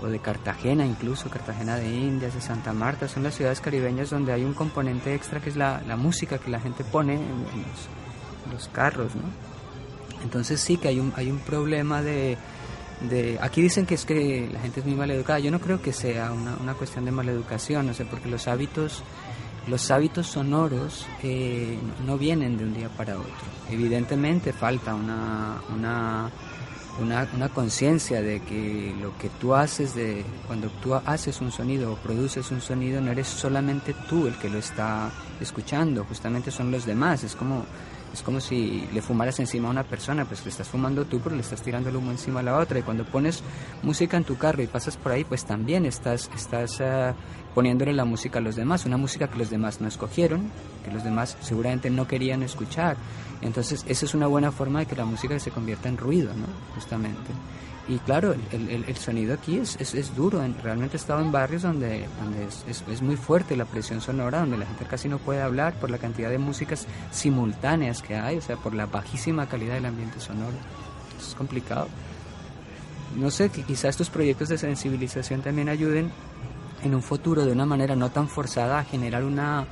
o 0.02 0.08
de 0.08 0.20
Cartagena 0.20 0.86
incluso, 0.86 1.30
Cartagena 1.30 1.76
de 1.78 1.88
Indias, 1.88 2.34
de 2.34 2.42
Santa 2.42 2.74
Marta, 2.74 3.08
son 3.08 3.24
las 3.24 3.36
ciudades 3.36 3.62
caribeñas 3.62 4.10
donde 4.10 4.34
hay 4.34 4.44
un 4.44 4.54
componente 4.54 5.14
extra 5.14 5.40
que 5.40 5.50
es 5.50 5.56
la, 5.56 5.82
la 5.88 5.96
música 5.96 6.38
que 6.38 6.50
la 6.50 6.60
gente 6.60 6.84
pone 6.84 7.16
en, 7.16 7.46
los, 8.52 8.68
carros, 8.70 9.16
¿no? 9.16 9.24
Entonces 10.24 10.60
sí 10.60 10.78
que 10.78 10.90
hay 10.90 11.00
un, 11.00 11.14
hay 11.16 11.32
un 11.32 11.40
problema 11.40 12.02
de, 12.02 12.38
de... 13.10 13.38
Aquí 13.42 13.62
dicen 13.62 13.86
que 13.86 13.96
es 13.96 14.06
que 14.06 14.50
la 14.52 14.60
gente 14.60 14.82
es 14.82 14.86
muy 14.86 14.96
maleducada, 14.96 15.40
yo 15.40 15.52
no 15.52 15.60
creo 15.60 15.82
que 15.82 15.94
sea 15.94 16.32
una, 16.32 16.58
una 16.58 16.74
cuestión 16.74 17.06
de 17.06 17.12
maleducación, 17.12 17.88
no 17.88 17.94
sé, 17.94 18.06
porque 18.06 18.30
los 18.30 18.48
hábitos, 18.48 19.04
los 19.68 19.90
hábitos 19.90 20.28
sonoros 20.28 21.08
eh, 21.24 21.78
no 22.06 22.18
vienen 22.18 22.58
de 22.58 22.66
un 22.66 22.74
día 22.74 22.90
para 22.90 23.18
otro. 23.18 23.32
Evidentemente 23.70 24.52
falta 24.54 24.94
una, 24.94 25.62
una 25.74 26.30
una, 27.00 27.28
una 27.34 27.50
conciencia 27.50 28.22
de 28.22 28.42
que 28.42 28.94
lo 29.02 29.18
que 29.18 29.30
tú 29.30 29.56
haces, 29.56 29.96
de 29.96 30.26
cuando 30.48 30.70
tú 30.82 30.96
haces 30.96 31.42
un 31.42 31.52
sonido 31.52 31.94
o 31.94 31.96
produces 31.96 32.52
un 32.52 32.62
sonido, 32.62 33.02
no 33.02 33.12
eres 33.12 33.28
solamente 33.28 33.94
tú 34.10 34.28
el 34.28 34.36
que 34.36 34.50
lo 34.50 34.60
está 34.60 35.12
escuchando, 35.40 36.04
justamente 36.06 36.52
son 36.52 36.72
los 36.72 36.86
demás. 36.86 37.24
Es 37.24 37.36
como, 37.36 37.66
es 38.14 38.22
como 38.22 38.40
si 38.40 38.88
le 38.94 39.02
fumaras 39.02 39.40
encima 39.40 39.68
a 39.68 39.72
una 39.72 39.84
persona, 39.84 40.26
pues 40.26 40.44
le 40.44 40.52
estás 40.52 40.68
fumando 40.68 41.06
tú, 41.06 41.20
pero 41.20 41.36
le 41.36 41.42
estás 41.42 41.62
tirando 41.62 41.90
el 41.90 41.96
humo 41.96 42.12
encima 42.12 42.42
a 42.42 42.44
la 42.44 42.58
otra. 42.58 42.80
Y 42.80 42.82
cuando 42.82 43.06
pones 43.06 43.42
música 43.84 44.18
en 44.18 44.24
tu 44.24 44.38
carro 44.38 44.62
y 44.62 44.68
pasas 44.68 44.98
por 44.98 45.12
ahí, 45.12 45.24
pues 45.24 45.46
también 45.46 45.86
estás, 45.86 46.30
estás 46.36 46.80
uh, 46.82 47.14
poniéndole 47.54 47.94
la 47.94 48.06
música 48.06 48.40
a 48.40 48.42
los 48.42 48.56
demás, 48.56 48.86
una 48.86 48.98
música 48.98 49.30
que 49.30 49.38
los 49.38 49.50
demás 49.50 49.82
no 49.82 49.88
escogieron, 49.88 50.52
que 50.84 50.92
los 50.92 51.04
demás 51.04 51.38
seguramente 51.42 51.90
no 51.90 52.08
querían 52.08 52.44
escuchar. 52.44 52.98
Entonces, 53.42 53.86
esa 53.88 54.06
es 54.06 54.14
una 54.14 54.28
buena 54.28 54.52
forma 54.52 54.80
de 54.80 54.86
que 54.86 54.96
la 54.96 55.06
música 55.06 55.40
se 55.40 55.52
convierta 55.52 55.90
en 55.90 55.98
ruido, 55.98 56.34
¿no? 56.34 56.46
Justamente. 56.76 57.32
Y 57.92 58.00
claro, 58.00 58.34
el, 58.52 58.86
el, 58.88 58.96
sonido 58.96 59.34
aquí 59.34 59.58
es, 59.58 59.76
es, 59.78 59.94
es, 59.96 60.16
duro. 60.16 60.42
Realmente 60.64 60.96
he 60.96 60.98
estado 60.98 61.20
en 61.20 61.30
barrios 61.30 61.64
donde, 61.64 62.08
donde 62.24 62.46
es, 62.46 62.86
es, 62.90 63.02
muy 63.02 63.18
fuerte 63.18 63.58
la 63.58 63.66
presión 63.66 64.00
sonora, 64.00 64.40
donde 64.40 64.58
la 64.58 64.66
gente 64.66 64.86
casi 64.86 65.10
no 65.10 65.18
puede 65.18 65.42
hablar 65.42 65.74
por 65.74 65.92
la 65.92 65.98
cantidad 65.98 66.30
de 66.30 66.38
músicas 66.38 66.88
simultáneas 67.12 68.02
que 68.02 68.16
hay, 68.16 68.38
o 68.38 68.42
sea, 68.42 68.56
por 68.56 68.74
la 68.74 68.86
bajísima 68.86 69.50
calidad 69.50 69.74
del 69.74 69.88
ambiente 69.88 70.22
sonoro. 70.22 70.56
es 71.20 71.36
complicado. 71.36 71.90
No 73.18 73.30
sé, 73.30 73.50
que 73.50 73.64
quizá 73.64 73.90
estos 73.90 74.10
proyectos 74.10 74.48
de 74.48 74.58
sensibilización 74.58 75.42
también 75.42 75.68
ayuden 75.68 76.14
en 76.84 76.96
un 76.96 77.04
futuro 77.04 77.44
de 77.44 77.52
una 77.52 77.66
manera 77.66 77.98
no 77.98 78.10
tan 78.10 78.30
forzada 78.30 78.80
a 78.80 78.86
generar 78.86 79.26
una 79.26 79.68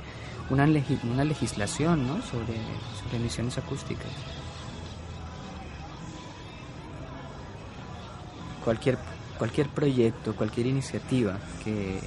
una, 0.50 0.64
una 0.64 1.24
legislación 1.24 2.06
¿no? 2.06 2.20
sobre, 2.22 2.58
sobre 3.02 3.16
emisiones 3.16 3.56
acústicas. 3.56 4.10
Cualquier, 8.64 8.98
cualquier 9.38 9.68
proyecto, 9.68 10.34
cualquier 10.34 10.66
iniciativa 10.66 11.38
que, 11.64 11.98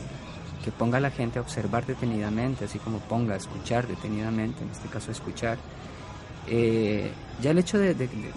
que 0.64 0.72
ponga 0.72 0.98
a 0.98 1.02
la 1.02 1.12
gente 1.12 1.40
a 1.40 1.42
observar 1.42 1.86
detenidamente, 1.86 2.66
así 2.66 2.80
como 2.80 3.00
ponga 3.00 3.34
a 3.34 3.38
escuchar 3.38 3.88
detenidamente, 3.88 4.64
en 4.64 4.70
este 4.70 4.88
caso 4.88 5.12
escuchar, 5.12 5.58
eh, 6.48 7.10
ya 7.42 7.52
el 7.52 7.58
hecho 7.58 7.78
de, 7.78 7.96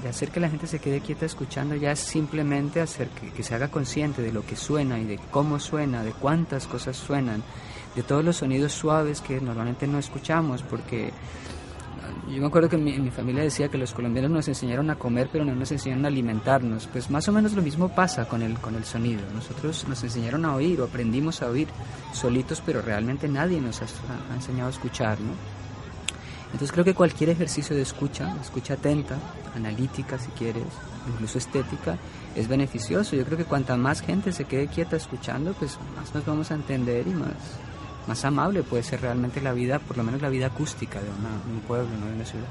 hacer 0.09 0.31
que 0.31 0.39
la 0.39 0.49
gente 0.49 0.67
se 0.67 0.79
quede 0.79 1.01
quieta 1.01 1.27
escuchando 1.27 1.75
ya 1.75 1.91
es 1.91 1.99
simplemente 1.99 2.81
hacer 2.81 3.09
que, 3.09 3.43
se 3.43 3.55
haga 3.55 3.69
consciente 3.69 4.23
de 4.23 4.33
lo 4.33 4.47
que 4.47 4.57
suena 4.57 4.99
y 4.99 5.05
de 5.05 5.19
cómo 5.31 5.59
suena, 5.59 6.05
de 6.05 6.13
cuántas 6.13 6.67
cosas 6.67 6.97
suenan 6.97 7.43
de 7.97 8.03
todos 8.03 8.25
los 8.25 8.37
sonidos 8.37 8.73
suaves 8.73 9.21
que 9.21 9.41
normalmente 9.41 9.87
no 9.87 9.99
escuchamos, 9.99 10.63
porque 10.63 11.13
yo 12.29 12.41
me 12.41 12.47
acuerdo 12.47 12.69
que 12.69 12.77
mi, 12.77 12.99
mi, 12.99 13.11
familia 13.11 13.43
decía 13.43 13.69
que 13.69 13.79
los 13.79 13.93
colombianos 13.93 14.31
nos 14.31 14.49
enseñaron 14.49 14.91
a 14.91 14.97
comer, 14.97 15.29
pero 15.31 15.45
no 15.45 15.55
nos 15.55 15.71
enseñaron 15.71 16.05
a 16.05 16.09
alimentarnos. 16.09 16.87
Pues 16.89 17.11
más 17.11 17.29
o 17.29 17.33
menos 17.33 17.53
lo 17.53 17.63
mismo 17.63 17.89
pasa 17.89 18.27
con 18.27 18.43
el, 18.43 18.59
con 18.59 18.75
el 18.75 18.85
sonido. 18.85 19.23
Nosotros 19.33 19.87
nos 19.89 20.03
enseñaron 20.03 20.45
a 20.45 20.55
oír 20.55 20.81
o 20.81 20.85
aprendimos 20.85 21.43
a 21.43 21.49
oír 21.49 21.69
solitos, 22.13 22.63
pero 22.65 22.83
realmente 22.83 23.29
nadie 23.29 23.61
nos 23.61 23.81
ha, 23.83 23.87
ha 24.31 24.35
enseñado 24.35 24.69
a 24.69 24.73
escuchar, 24.73 25.21
¿no? 25.21 25.33
Entonces 26.47 26.73
creo 26.73 26.85
que 26.85 26.95
cualquier 26.95 27.31
ejercicio 27.31 27.77
de 27.77 27.83
escucha, 27.83 28.35
escucha 28.41 28.75
atenta, 28.75 29.19
analítica 29.55 30.19
si 30.19 30.29
quieres, 30.31 30.65
incluso 31.09 31.39
estética, 31.39 31.99
es 32.35 32.49
beneficioso. 32.49 33.17
Yo 33.17 33.25
creo 33.25 33.39
que 33.39 33.45
cuanta 33.45 33.77
más 33.77 34.01
gente 34.01 34.33
se 34.33 34.45
quede 34.45 34.69
quieta 34.69 34.97
escuchando, 34.97 35.53
pues 35.55 35.79
más 35.97 36.15
nos 36.15 36.25
vamos 36.25 36.51
a 36.51 36.55
entender 36.55 37.07
y 37.07 37.11
más, 37.11 37.35
más 38.07 38.25
amable 38.25 38.63
puede 38.63 38.83
ser 38.83 39.01
realmente 39.01 39.41
la 39.41 39.53
vida, 39.53 39.79
por 39.79 39.97
lo 39.97 40.05
menos 40.05 40.23
la 40.23 40.29
vida 40.29 40.47
acústica 40.47 41.01
de, 41.01 41.09
una, 41.09 41.31
un 41.51 41.61
pueblo, 41.61 41.89
¿no? 41.99 42.07
de 42.07 42.15
una 42.15 42.25
ciudad. 42.25 42.47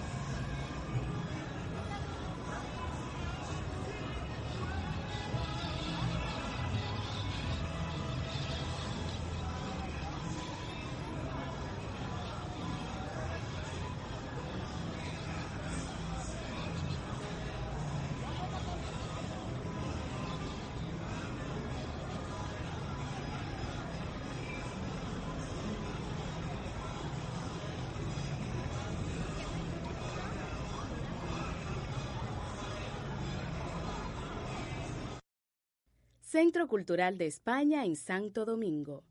Cultural 36.67 37.17
de 37.17 37.27
España 37.27 37.85
en 37.85 37.95
Santo 37.95 38.45
Domingo. 38.45 39.03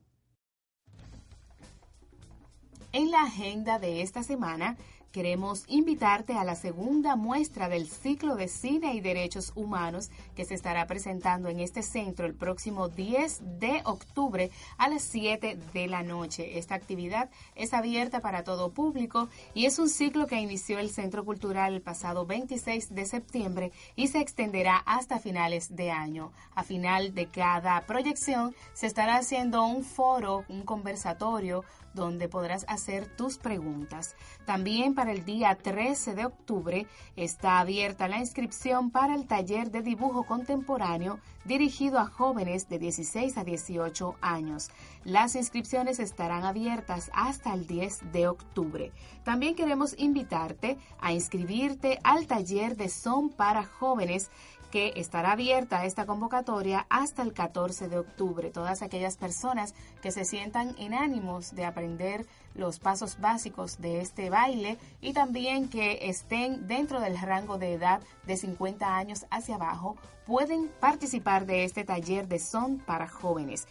En 2.93 3.11
la 3.11 3.23
agenda 3.23 3.79
de 3.79 4.03
esta 4.03 4.23
semana 4.23 4.77
queremos 5.15 5.63
invitarte 5.69 6.33
a 6.33 6.43
la 6.43 6.57
segunda 6.57 7.15
muestra 7.15 7.69
del 7.69 7.87
ciclo 7.87 8.35
de 8.35 8.49
cine 8.49 8.95
y 8.95 9.01
derechos 9.01 9.53
humanos 9.55 10.11
que 10.35 10.45
se 10.45 10.55
estará 10.55 10.89
presentando 10.89 11.49
en 11.49 11.61
este 11.61 11.85
centro 11.85 12.27
el 12.27 12.35
próximo 12.35 12.89
10 12.89 13.61
de 13.61 13.81
octubre 13.85 14.51
a 14.77 14.89
las 14.89 15.03
7 15.03 15.57
de 15.73 15.87
la 15.87 16.03
noche. 16.03 16.59
Esta 16.59 16.75
actividad 16.75 17.31
es 17.55 17.75
abierta 17.75 18.19
para 18.19 18.43
todo 18.43 18.73
público 18.73 19.29
y 19.55 19.67
es 19.67 19.79
un 19.79 19.89
ciclo 19.89 20.27
que 20.27 20.41
inició 20.41 20.81
el 20.81 20.91
Centro 20.91 21.25
Cultural 21.25 21.75
el 21.75 21.81
pasado 21.81 22.27
26 22.27 22.93
de 22.93 23.07
septiembre 23.07 23.71
y 23.95 24.09
se 24.09 24.19
extenderá 24.19 24.79
hasta 24.79 25.21
finales 25.21 25.77
de 25.77 25.93
año. 25.93 26.33
A 26.57 26.65
final 26.65 27.15
de 27.15 27.27
cada 27.27 27.81
proyección 27.87 28.53
se 28.73 28.89
estará 28.89 29.19
haciendo 29.19 29.65
un 29.65 29.85
foro, 29.85 30.45
un 30.49 30.63
conversatorio, 30.63 31.63
donde 31.95 32.29
podrás 32.29 32.65
hacer 32.69 33.07
tus 33.07 33.39
preguntas. 33.39 34.17
También 34.45 34.95
para 34.95 35.13
el 35.13 35.25
día 35.25 35.55
13 35.55 36.15
de 36.15 36.27
octubre 36.27 36.87
está 37.17 37.61
abierta 37.61 38.09
la 38.09 38.19
inscripción 38.19 38.91
para 38.91 39.15
el 39.15 39.27
taller 39.27 39.71
de 39.71 39.83
dibujo 39.83 40.25
contemporáneo 40.25 41.19
dirigido 41.45 41.99
a 41.99 42.07
jóvenes 42.07 42.69
de 42.69 42.79
16 42.79 43.37
a 43.39 43.45
18 43.45 44.17
años. 44.21 44.71
Las 45.05 45.37
inscripciones 45.37 46.01
estarán 46.01 46.45
abiertas 46.45 47.11
hasta 47.15 47.53
el 47.55 47.67
10 47.67 48.13
de 48.13 48.29
octubre. 48.29 48.93
También 49.25 49.55
queremos 49.55 49.95
invitarte 49.99 50.79
a 51.01 51.13
inscribirte 51.13 51.99
al 52.03 52.27
taller 52.27 52.77
de 52.77 52.89
son 52.89 53.31
para 53.31 53.65
jóvenes 53.65 54.31
que 54.75 54.93
estará 54.97 55.31
abierta 55.31 55.85
esta 55.85 56.05
convocatoria 56.05 56.85
hasta 56.91 57.23
el 57.23 57.33
14 57.33 57.89
de 57.89 58.01
octubre. 58.01 58.51
Todas 58.51 58.83
aquellas 58.83 59.17
personas 59.17 59.73
que 60.03 60.11
se 60.11 60.25
sientan 60.25 60.75
en 60.81 60.95
ánimos 60.95 61.55
de 61.55 61.65
aprender 61.65 62.27
los 62.57 62.81
pasos 62.81 63.21
básicos 63.21 63.81
de 63.81 64.01
este 64.01 64.31
baile 64.31 64.77
y 65.01 65.13
también 65.13 65.69
que 65.69 66.09
estén 66.09 66.67
dentro 66.67 66.99
del 66.99 67.17
rango 67.17 67.57
de 67.57 67.75
edad 67.75 68.01
de 68.27 68.37
50 68.37 68.97
años 68.97 69.27
hacia 69.31 69.55
abajo 69.55 69.95
pueden 70.27 70.67
participar 70.81 71.47
de 71.47 71.63
este 71.63 71.85
taller 71.85 72.27
de 72.27 72.41
son 72.41 72.79
para 72.79 73.07
jóvenes. 73.07 73.69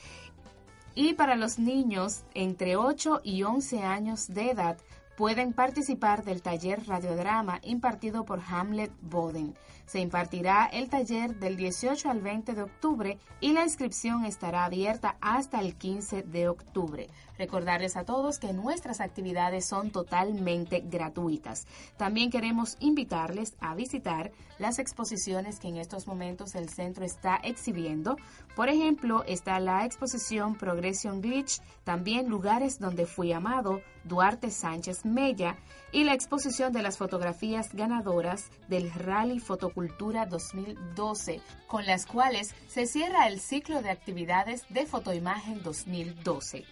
Y 0.95 1.15
para 1.15 1.35
los 1.35 1.59
niños 1.59 2.23
entre 2.33 2.77
8 2.77 3.19
y 3.25 3.43
11 3.43 3.83
años 3.83 4.29
de 4.29 4.51
edad 4.51 4.77
pueden 5.17 5.51
participar 5.51 6.23
del 6.23 6.41
taller 6.41 6.87
radiodrama 6.87 7.59
impartido 7.63 8.23
por 8.23 8.39
Hamlet 8.39 8.91
Boden. 9.01 9.53
Se 9.85 9.99
impartirá 9.99 10.65
el 10.65 10.89
taller 10.89 11.35
del 11.39 11.57
18 11.57 12.09
al 12.09 12.21
20 12.21 12.53
de 12.53 12.61
octubre 12.61 13.17
y 13.39 13.53
la 13.53 13.63
inscripción 13.63 14.25
estará 14.25 14.65
abierta 14.65 15.17
hasta 15.21 15.59
el 15.59 15.75
15 15.75 16.23
de 16.23 16.47
octubre. 16.47 17.09
Recordarles 17.37 17.97
a 17.97 18.05
todos 18.05 18.39
que 18.39 18.53
nuestras 18.53 19.01
actividades 19.01 19.65
son 19.65 19.91
totalmente 19.91 20.81
gratuitas. 20.85 21.67
También 21.97 22.29
queremos 22.29 22.77
invitarles 22.79 23.55
a 23.59 23.75
visitar 23.75 24.31
las 24.59 24.79
exposiciones 24.79 25.59
que 25.59 25.67
en 25.67 25.77
estos 25.77 26.07
momentos 26.07 26.55
el 26.55 26.69
centro 26.69 27.03
está 27.03 27.35
exhibiendo. 27.43 28.17
Por 28.55 28.69
ejemplo, 28.69 29.23
está 29.25 29.59
la 29.59 29.85
exposición 29.85 30.55
Progression 30.55 31.21
Glitch, 31.21 31.59
también 31.83 32.29
Lugares 32.29 32.79
donde 32.79 33.05
fui 33.05 33.33
amado, 33.33 33.81
Duarte 34.03 34.51
Sánchez 34.51 35.05
Mella, 35.05 35.57
y 35.93 36.03
la 36.03 36.13
exposición 36.13 36.73
de 36.73 36.81
las 36.81 36.97
fotografías 36.97 37.73
ganadoras 37.73 38.49
del 38.67 38.91
Rally 38.91 39.39
Fotocultura 39.39 40.25
2012, 40.25 41.39
con 41.67 41.85
las 41.85 42.07
cuales 42.07 42.55
se 42.67 42.87
cierra 42.87 43.27
el 43.27 43.39
ciclo 43.39 43.81
de 43.83 43.91
actividades 43.91 44.65
de 44.69 44.87
fotoimagen 44.87 45.61
2012. 45.61 46.65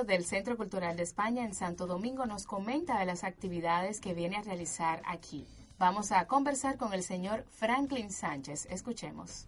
del 0.00 0.24
Centro 0.24 0.56
Cultural 0.56 0.96
de 0.96 1.02
España 1.02 1.44
en 1.44 1.52
Santo 1.52 1.86
Domingo 1.86 2.24
nos 2.24 2.46
comenta 2.46 2.98
de 2.98 3.04
las 3.04 3.24
actividades 3.24 4.00
que 4.00 4.14
viene 4.14 4.36
a 4.36 4.42
realizar 4.42 5.02
aquí. 5.04 5.46
Vamos 5.78 6.12
a 6.12 6.26
conversar 6.26 6.78
con 6.78 6.94
el 6.94 7.02
señor 7.02 7.44
Franklin 7.50 8.10
Sánchez. 8.10 8.66
Escuchemos. 8.70 9.46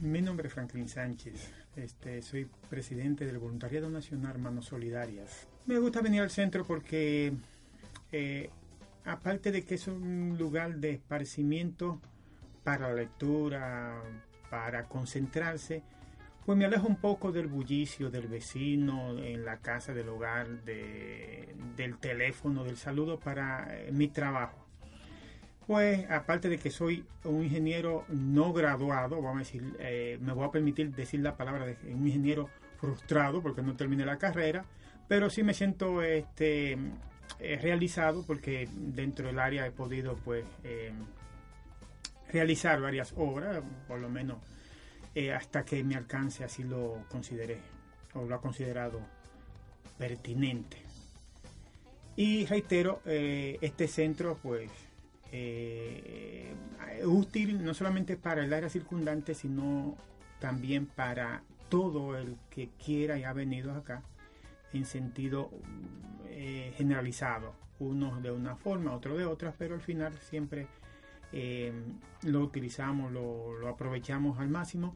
Mi 0.00 0.22
nombre 0.22 0.46
es 0.46 0.54
Franklin 0.54 0.88
Sánchez. 0.88 1.52
Este, 1.74 2.22
soy 2.22 2.48
presidente 2.70 3.26
del 3.26 3.38
Voluntariado 3.38 3.90
Nacional 3.90 4.38
Manos 4.38 4.66
Solidarias. 4.66 5.48
Me 5.66 5.80
gusta 5.80 6.00
venir 6.00 6.22
al 6.22 6.30
centro 6.30 6.64
porque, 6.64 7.32
eh, 8.12 8.48
aparte 9.04 9.50
de 9.50 9.64
que 9.64 9.74
es 9.74 9.88
un 9.88 10.36
lugar 10.38 10.76
de 10.76 10.92
esparcimiento 10.92 12.00
para 12.62 12.88
la 12.88 12.94
lectura, 12.94 14.00
para 14.50 14.84
concentrarse, 14.84 15.82
pues 16.46 16.56
me 16.56 16.64
alejo 16.64 16.86
un 16.86 16.96
poco 16.96 17.32
del 17.32 17.48
bullicio 17.48 18.08
del 18.08 18.28
vecino, 18.28 19.18
en 19.18 19.44
la 19.44 19.56
casa, 19.56 19.92
del 19.92 20.08
hogar, 20.08 20.46
del 20.62 21.98
teléfono, 21.98 22.62
del 22.62 22.76
saludo 22.76 23.18
para 23.18 23.66
eh, 23.76 23.90
mi 23.90 24.06
trabajo. 24.06 24.64
Pues 25.66 26.08
aparte 26.08 26.48
de 26.48 26.58
que 26.58 26.70
soy 26.70 27.04
un 27.24 27.42
ingeniero 27.42 28.04
no 28.08 28.52
graduado, 28.52 29.16
vamos 29.20 29.34
a 29.34 29.38
decir, 29.40 29.76
eh, 29.80 30.18
me 30.20 30.32
voy 30.32 30.46
a 30.46 30.52
permitir 30.52 30.94
decir 30.94 31.18
la 31.18 31.36
palabra 31.36 31.66
de 31.66 31.76
un 31.92 32.06
ingeniero 32.06 32.48
frustrado 32.76 33.42
porque 33.42 33.62
no 33.62 33.74
terminé 33.74 34.06
la 34.06 34.18
carrera, 34.18 34.64
pero 35.08 35.28
sí 35.30 35.42
me 35.42 35.52
siento 35.52 36.00
este, 36.04 36.78
eh, 37.40 37.58
realizado 37.60 38.24
porque 38.24 38.68
dentro 38.72 39.26
del 39.26 39.40
área 39.40 39.66
he 39.66 39.72
podido 39.72 40.14
pues 40.24 40.44
realizar 42.30 42.80
varias 42.80 43.12
obras, 43.16 43.64
por 43.88 43.98
lo 43.98 44.08
menos 44.08 44.38
eh, 45.18 45.32
hasta 45.32 45.64
que 45.64 45.82
me 45.82 45.94
alcance, 45.94 46.44
así 46.44 46.62
lo 46.62 47.02
consideré 47.08 47.58
o 48.12 48.26
lo 48.26 48.34
ha 48.34 48.40
considerado 48.42 49.00
pertinente. 49.96 50.76
Y 52.16 52.44
reitero, 52.44 53.00
eh, 53.06 53.56
este 53.62 53.88
centro 53.88 54.38
pues 54.42 54.70
eh, 55.32 56.52
es 56.98 57.06
útil 57.06 57.64
no 57.64 57.72
solamente 57.72 58.18
para 58.18 58.44
el 58.44 58.52
área 58.52 58.68
circundante, 58.68 59.34
sino 59.34 59.96
también 60.38 60.84
para 60.84 61.42
todo 61.70 62.18
el 62.18 62.36
que 62.50 62.68
quiera 62.84 63.18
y 63.18 63.24
ha 63.24 63.32
venido 63.32 63.72
acá 63.72 64.02
en 64.74 64.84
sentido 64.84 65.48
generalizado, 66.76 67.54
unos 67.78 68.22
de 68.22 68.32
una 68.32 68.54
forma, 68.54 68.92
otros 68.92 69.16
de 69.16 69.24
otra, 69.24 69.54
pero 69.56 69.76
al 69.76 69.80
final 69.80 70.12
siempre 70.20 70.66
lo 72.22 72.40
utilizamos, 72.40 73.10
lo 73.10 73.66
aprovechamos 73.66 74.38
al 74.38 74.48
máximo 74.48 74.94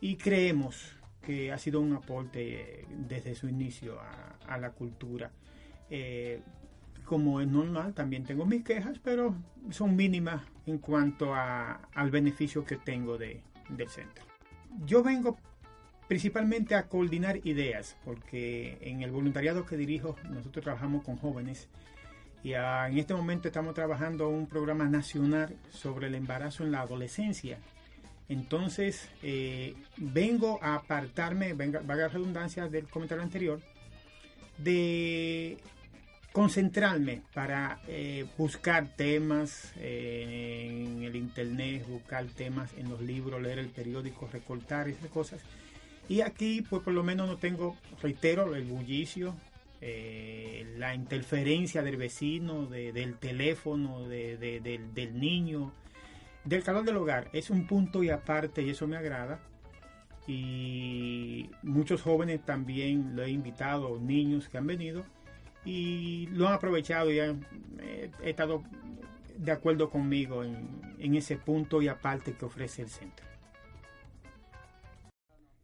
y 0.00 0.16
creemos 0.16 0.92
que 1.22 1.52
ha 1.52 1.58
sido 1.58 1.80
un 1.80 1.94
aporte 1.94 2.80
eh, 2.80 2.86
desde 2.88 3.34
su 3.34 3.48
inicio 3.48 3.98
a, 4.00 4.58
la 4.58 4.70
cultura. 4.70 5.30
Eh, 5.90 6.40
como 7.04 7.40
es 7.40 7.48
normal, 7.48 7.94
también 7.94 8.24
tengo 8.24 8.46
mis 8.46 8.64
quejas, 8.64 8.98
pero 9.02 9.34
son 9.70 9.94
mínimas 9.94 10.42
en 10.66 10.78
cuanto 10.78 11.34
al 11.34 12.10
beneficio 12.10 12.64
que 12.64 12.76
tengo 12.76 13.18
de, 13.18 13.42
del 13.68 13.88
centro. 13.88 14.24
Yo 14.84 15.02
vengo 15.02 15.36
principalmente 16.06 16.74
a 16.74 16.88
coordinar 16.88 17.46
ideas, 17.46 17.96
porque 18.04 18.78
en 18.80 19.02
el 19.02 19.10
voluntariado 19.10 19.66
que 19.66 19.76
dirijo 19.76 20.16
nosotros 20.30 20.64
trabajamos 20.64 21.04
con 21.04 21.16
jóvenes 21.16 21.68
y 22.42 22.52
en 22.54 22.96
este 22.96 23.14
momento 23.14 23.48
estamos 23.48 23.74
trabajando 23.74 24.28
un 24.28 24.46
programa 24.46 24.84
nacional 24.84 25.56
sobre 25.70 26.06
el 26.06 26.14
embarazo 26.14 26.64
en 26.64 26.72
la 26.72 26.80
adolescencia 26.82 27.58
entonces, 28.28 29.08
eh, 29.22 29.74
vengo 29.96 30.58
a 30.62 30.74
apartarme, 30.74 31.54
venga, 31.54 31.80
valga 31.80 32.04
la 32.04 32.12
redundancia 32.12 32.68
del 32.68 32.86
comentario 32.86 33.24
anterior, 33.24 33.60
de 34.58 35.56
concentrarme 36.32 37.22
para 37.32 37.80
eh, 37.88 38.26
buscar 38.36 38.94
temas 38.96 39.72
eh, 39.76 40.84
en 40.86 41.02
el 41.04 41.16
internet, 41.16 41.86
buscar 41.88 42.26
temas 42.26 42.70
en 42.76 42.90
los 42.90 43.00
libros, 43.00 43.40
leer 43.40 43.60
el 43.60 43.68
periódico, 43.68 44.28
recortar 44.30 44.88
esas 44.88 45.08
cosas. 45.08 45.40
Y 46.06 46.20
aquí, 46.20 46.62
pues 46.68 46.82
por 46.82 46.92
lo 46.92 47.02
menos 47.02 47.28
no 47.28 47.38
tengo, 47.38 47.76
reitero, 48.02 48.54
el 48.54 48.64
bullicio, 48.64 49.34
la 50.76 50.94
interferencia 50.94 51.82
del 51.82 51.96
vecino, 51.96 52.66
del 52.66 53.14
teléfono, 53.16 54.08
del 54.08 55.20
niño, 55.20 55.72
del 56.48 56.64
calor 56.64 56.84
del 56.84 56.96
hogar 56.96 57.28
es 57.34 57.50
un 57.50 57.66
punto 57.66 58.02
y 58.02 58.08
aparte 58.08 58.62
y 58.62 58.70
eso 58.70 58.86
me 58.86 58.96
agrada. 58.96 59.38
Y 60.26 61.50
muchos 61.62 62.02
jóvenes 62.02 62.44
también 62.44 63.14
lo 63.14 63.22
he 63.22 63.30
invitado, 63.30 63.98
niños 63.98 64.48
que 64.48 64.58
han 64.58 64.66
venido 64.66 65.04
y 65.64 66.26
lo 66.28 66.48
han 66.48 66.54
aprovechado 66.54 67.10
y 67.10 67.20
han 67.20 67.46
eh, 67.80 68.10
estado 68.22 68.62
de 69.36 69.52
acuerdo 69.52 69.90
conmigo 69.90 70.42
en, 70.42 71.14
ese 71.14 71.36
punto 71.36 71.80
y 71.80 71.88
aparte 71.88 72.34
que 72.34 72.44
ofrece 72.44 72.82
el 72.82 72.88
centro. 72.88 73.26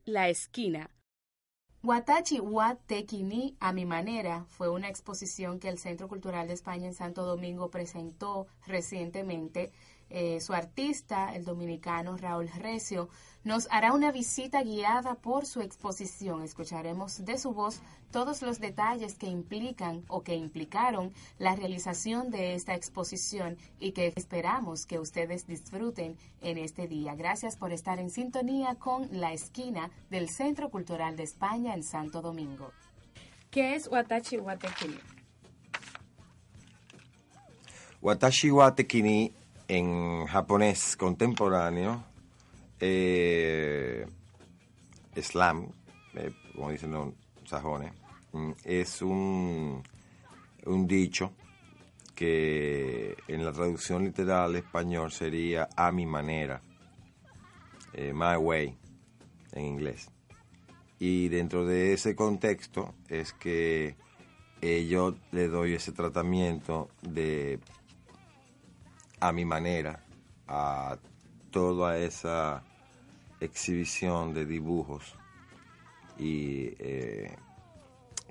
La 0.04 0.28
esquina. 0.28 0.90
Watachi 1.82 2.40
Watekini 2.40 3.56
a 3.60 3.72
mi 3.72 3.84
manera 3.84 4.44
fue 4.48 4.68
una 4.68 4.88
exposición 4.88 5.58
que 5.58 5.68
el 5.68 5.78
Centro 5.78 6.08
Cultural 6.08 6.48
de 6.48 6.54
España 6.54 6.86
en 6.86 6.94
Santo 6.94 7.24
Domingo 7.24 7.70
presentó 7.70 8.46
recientemente 8.66 9.72
eh, 10.16 10.40
su 10.40 10.52
artista, 10.52 11.34
el 11.34 11.44
dominicano 11.44 12.16
Raúl 12.16 12.48
Recio, 12.48 13.08
nos 13.42 13.66
hará 13.72 13.92
una 13.92 14.12
visita 14.12 14.62
guiada 14.62 15.16
por 15.16 15.44
su 15.44 15.60
exposición. 15.60 16.44
Escucharemos 16.44 17.24
de 17.24 17.36
su 17.36 17.52
voz 17.52 17.80
todos 18.12 18.40
los 18.40 18.60
detalles 18.60 19.18
que 19.18 19.26
implican 19.26 20.04
o 20.06 20.22
que 20.22 20.36
implicaron 20.36 21.12
la 21.38 21.56
realización 21.56 22.30
de 22.30 22.54
esta 22.54 22.76
exposición 22.76 23.58
y 23.80 23.90
que 23.90 24.12
esperamos 24.14 24.86
que 24.86 25.00
ustedes 25.00 25.48
disfruten 25.48 26.16
en 26.40 26.58
este 26.58 26.86
día. 26.86 27.16
Gracias 27.16 27.56
por 27.56 27.72
estar 27.72 27.98
en 27.98 28.10
sintonía 28.10 28.76
con 28.76 29.08
La 29.10 29.32
Esquina 29.32 29.90
del 30.10 30.28
Centro 30.28 30.70
Cultural 30.70 31.16
de 31.16 31.24
España 31.24 31.74
en 31.74 31.82
Santo 31.82 32.22
Domingo. 32.22 32.70
¿Qué 33.50 33.74
es 33.74 33.88
Watashi 33.88 34.38
Watekini? 34.38 34.98
Watashi 38.00 38.52
Watekini 38.52 39.43
en 39.68 40.26
japonés 40.26 40.96
contemporáneo, 40.96 42.04
eh, 42.80 44.06
slam, 45.16 45.68
eh, 46.14 46.32
como 46.54 46.70
dicen 46.70 46.92
los 46.92 47.14
sajones, 47.44 47.92
mm, 48.32 48.50
es 48.64 49.02
un, 49.02 49.82
un 50.66 50.86
dicho 50.86 51.32
que 52.14 53.16
en 53.26 53.44
la 53.44 53.52
traducción 53.52 54.04
literal 54.04 54.54
español 54.56 55.10
sería 55.10 55.68
a 55.76 55.90
mi 55.90 56.06
manera, 56.06 56.60
eh, 57.92 58.12
my 58.14 58.36
way 58.36 58.76
en 59.52 59.64
inglés. 59.64 60.10
Y 60.98 61.28
dentro 61.28 61.66
de 61.66 61.92
ese 61.92 62.14
contexto 62.14 62.94
es 63.08 63.32
que 63.32 63.96
yo 64.88 65.14
le 65.32 65.48
doy 65.48 65.74
ese 65.74 65.92
tratamiento 65.92 66.88
de 67.02 67.58
a 69.24 69.32
mi 69.32 69.46
manera 69.46 70.00
a 70.46 70.98
toda 71.50 71.96
esa 71.96 72.62
exhibición 73.40 74.34
de 74.34 74.44
dibujos 74.44 75.16
y 76.18 76.74
eh, 76.78 77.34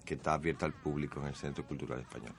que 0.06 0.14
está 0.14 0.36
abierta 0.36 0.68
al 0.68 0.74
público 0.74 1.20
en 1.20 1.28
el 1.28 1.36
Centro 1.36 1.66
Cultural 1.66 2.00
Español. 2.00 2.36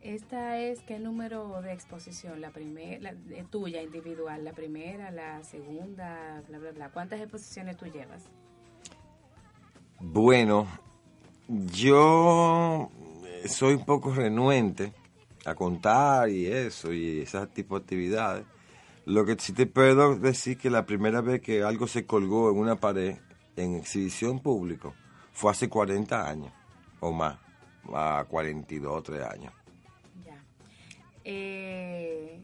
¿Esta 0.00 0.58
es 0.58 0.80
qué 0.80 0.98
número 0.98 1.60
de 1.60 1.74
exposición? 1.74 2.40
¿La 2.40 2.50
primera, 2.50 3.10
eh, 3.10 3.44
tuya 3.50 3.82
individual, 3.82 4.42
la 4.42 4.52
primera, 4.52 5.10
la 5.10 5.42
segunda, 5.44 6.42
bla, 6.48 6.58
bla, 6.58 6.72
bla? 6.72 6.88
¿Cuántas 6.88 7.20
exposiciones 7.20 7.76
tú 7.76 7.84
llevas? 7.84 8.22
Bueno, 10.00 10.66
yo 11.48 12.90
soy 13.46 13.74
un 13.74 13.84
poco 13.84 14.14
renuente 14.14 14.94
a 15.44 15.54
contar 15.54 16.28
y 16.28 16.46
eso, 16.46 16.92
y 16.92 17.20
ese 17.20 17.46
tipo 17.48 17.78
de 17.78 17.82
actividades. 17.82 18.46
Lo 19.06 19.26
que 19.26 19.36
sí 19.38 19.52
te 19.52 19.66
puedo 19.66 20.16
decir 20.16 20.56
que 20.56 20.70
la 20.70 20.86
primera 20.86 21.20
vez 21.20 21.40
que 21.40 21.62
algo 21.62 21.86
se 21.86 22.06
colgó 22.06 22.50
en 22.50 22.58
una 22.58 22.76
pared 22.76 23.18
en 23.56 23.76
exhibición 23.76 24.40
público 24.40 24.94
fue 25.32 25.50
hace 25.50 25.68
40 25.68 26.28
años 26.28 26.52
o 27.00 27.12
más, 27.12 27.38
a 27.92 28.24
42 28.28 28.92
o 28.92 29.02
3 29.02 29.22
años. 29.26 29.52
Ya. 30.24 30.42
Eh, 31.24 32.42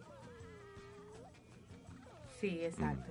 sí, 2.40 2.60
exacto. 2.62 3.10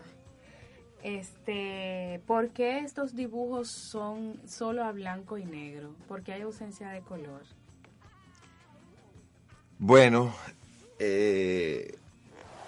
Este, 1.02 2.22
¿por 2.28 2.50
qué 2.50 2.80
estos 2.80 3.16
dibujos 3.16 3.70
son 3.70 4.40
solo 4.46 4.84
a 4.84 4.92
blanco 4.92 5.38
y 5.38 5.46
negro? 5.46 5.96
¿Por 6.08 6.24
qué 6.24 6.34
hay 6.34 6.42
ausencia 6.42 6.90
de 6.90 7.02
color? 7.02 7.44
Bueno, 9.82 10.36
eh, 11.00 11.96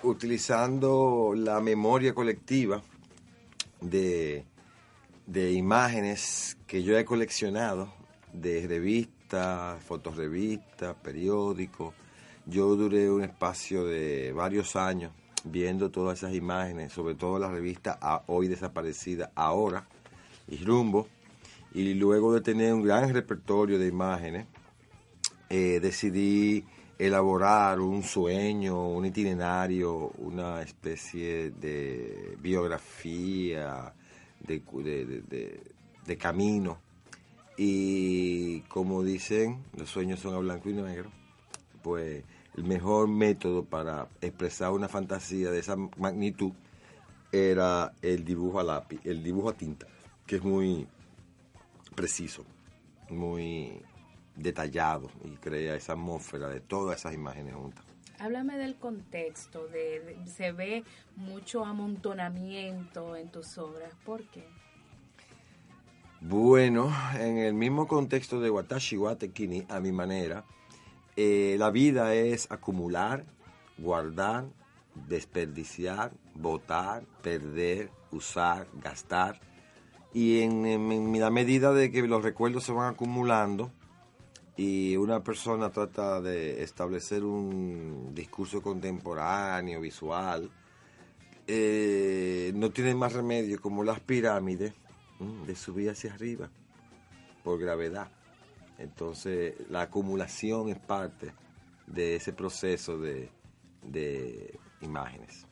utilizando 0.02 1.34
la 1.36 1.60
memoria 1.60 2.13
colectiva 2.13 2.82
de, 3.82 4.45
de 5.26 5.52
imágenes 5.52 6.58
que 6.65 6.84
yo 6.84 6.97
he 6.97 7.04
coleccionado 7.04 7.93
de 8.32 8.65
revistas, 8.65 9.84
fotorrevistas, 9.84 10.95
periódicos. 11.04 11.93
Yo 12.45 12.78
duré 12.78 13.12
un 13.12 13.26
espacio 13.26 13.84
de 13.84 14.32
varios 14.32 14.78
años 14.78 15.12
viendo 15.43 15.91
todas 15.91 16.19
esas 16.19 16.34
imágenes, 16.34 16.93
sobre 16.93 17.15
todo 17.15 17.38
la 17.39 17.50
revista 17.50 18.24
hoy 18.28 18.47
desaparecida, 18.47 19.34
ahora, 19.36 19.86
y 20.47 20.63
rumbo. 20.63 21.10
Y 21.74 21.93
luego 21.93 22.34
de 22.34 22.39
tener 22.39 22.74
un 22.74 22.84
gran 22.84 23.13
repertorio 23.13 23.78
de 23.78 23.88
imágenes, 23.88 24.47
eh, 25.50 25.82
decidí 25.82 26.63
elaborar 27.05 27.79
un 27.79 28.03
sueño, 28.03 28.87
un 28.89 29.05
itinerario, 29.07 30.11
una 30.19 30.61
especie 30.61 31.49
de 31.49 32.37
biografía, 32.39 33.91
de, 34.39 34.59
de- 35.27 35.61
de 36.05 36.17
camino. 36.17 36.79
Y 37.57 38.61
como 38.61 39.03
dicen, 39.03 39.63
los 39.75 39.89
sueños 39.89 40.19
son 40.19 40.35
a 40.35 40.37
blanco 40.39 40.69
y 40.69 40.73
negro, 40.73 41.09
pues 41.81 42.23
el 42.55 42.63
mejor 42.65 43.07
método 43.07 43.65
para 43.65 44.07
expresar 44.21 44.71
una 44.71 44.87
fantasía 44.87 45.49
de 45.49 45.59
esa 45.59 45.75
magnitud 45.97 46.51
era 47.31 47.93
el 48.03 48.23
dibujo 48.25 48.59
a 48.59 48.63
lápiz, 48.63 48.99
el 49.05 49.23
dibujo 49.23 49.49
a 49.49 49.53
tinta, 49.53 49.87
que 50.27 50.35
es 50.35 50.43
muy 50.43 50.87
preciso, 51.95 52.45
muy 53.09 53.81
detallado 54.41 55.10
y 55.23 55.32
crea 55.38 55.75
esa 55.75 55.93
atmósfera 55.93 56.47
de 56.49 56.60
todas 56.62 56.99
esas 56.99 57.13
imágenes 57.13 57.54
juntas. 57.56 57.84
Háblame 58.19 58.58
del 58.58 58.75
contexto, 58.75 59.67
de, 59.67 59.99
de- 60.01 60.27
se 60.27 60.51
ve 60.51 60.84
mucho 61.15 61.65
amontonamiento 61.65 63.15
en 63.15 63.30
tus 63.32 63.58
obras. 63.58 63.93
¿Por 64.06 64.23
qué? 64.30 64.47
Bueno, 66.21 66.93
en 67.19 67.38
el 67.39 67.54
mismo 67.56 67.88
contexto 67.88 68.39
de 68.39 68.49
Watashi 68.51 68.95
wa 68.97 69.15
Tekini, 69.15 69.65
a 69.69 69.80
mi 69.80 69.91
manera, 69.91 70.43
eh, 71.15 71.56
la 71.58 71.71
vida 71.71 72.13
es 72.13 72.47
acumular, 72.51 73.25
guardar, 73.80 74.45
desperdiciar, 75.08 76.12
botar, 76.36 77.04
perder, 77.23 77.89
usar, 78.12 78.67
gastar. 78.84 79.39
Y 80.13 80.41
en, 80.41 80.65
en- 80.67 80.91
en 80.91 81.19
la 81.19 81.32
medida 81.32 81.73
de 81.73 81.89
que 81.91 82.04
los 82.04 82.21
recuerdos 82.21 82.65
se 82.65 82.71
van 82.71 82.93
acumulando 82.93 83.71
y 84.63 84.95
una 84.95 85.24
persona 85.24 85.71
trata 85.71 86.21
de 86.21 86.62
establecer 86.62 87.24
un 87.24 88.13
discurso 88.13 88.62
contemporáneo, 88.62 89.82
visual, 89.82 90.52
eh, 91.47 92.52
no 92.54 92.69
tiene 92.69 92.93
más 92.93 93.13
remedio 93.13 93.60
como 93.60 93.84
las 93.84 94.00
pirámides 94.02 94.71
de 95.47 95.56
subir 95.56 95.89
hacia 95.89 96.13
arriba 96.13 96.52
por 97.43 97.60
gravedad. 97.60 98.12
Entonces 98.78 99.56
la 99.71 99.82
acumulación 99.82 100.69
es 100.69 100.78
parte 100.78 101.34
de 101.88 102.17
ese 102.17 102.32
proceso 102.32 103.00
de, 103.00 103.32
imágenes. 104.82 105.47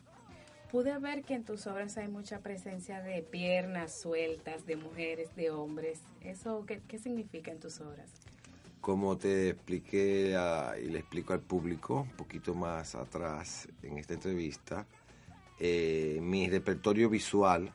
Pude 0.71 0.99
ver 0.99 1.23
que 1.23 1.33
en 1.33 1.45
tus 1.45 1.65
obras 1.65 1.97
hay 1.97 2.09
mucha 2.09 2.41
presencia 2.41 3.01
de 3.01 3.23
piernas 3.23 3.99
sueltas, 3.99 4.67
de 4.67 4.75
mujeres, 4.75 5.35
de 5.35 5.49
hombres. 5.49 5.99
¿Eso 6.21 6.63
qué 6.67 6.99
significa 6.99 7.51
en 7.51 7.59
tus 7.59 7.81
obras? 7.81 8.28
Como 8.89 9.19
te 9.19 9.49
expliqué 9.49 10.35
y 10.83 10.85
le 10.87 10.97
explico 10.97 11.33
al 11.33 11.41
público 11.41 12.07
un 12.09 12.17
poquito 12.17 12.55
más 12.55 12.95
atrás 12.95 13.67
en 13.83 13.99
esta 13.99 14.15
entrevista, 14.15 14.87
eh, 15.59 16.17
mi 16.23 16.49
repertorio 16.49 17.07
visual, 17.07 17.71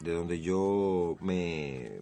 de 0.00 0.12
donde 0.12 0.40
yo 0.40 1.16
me, 1.20 2.00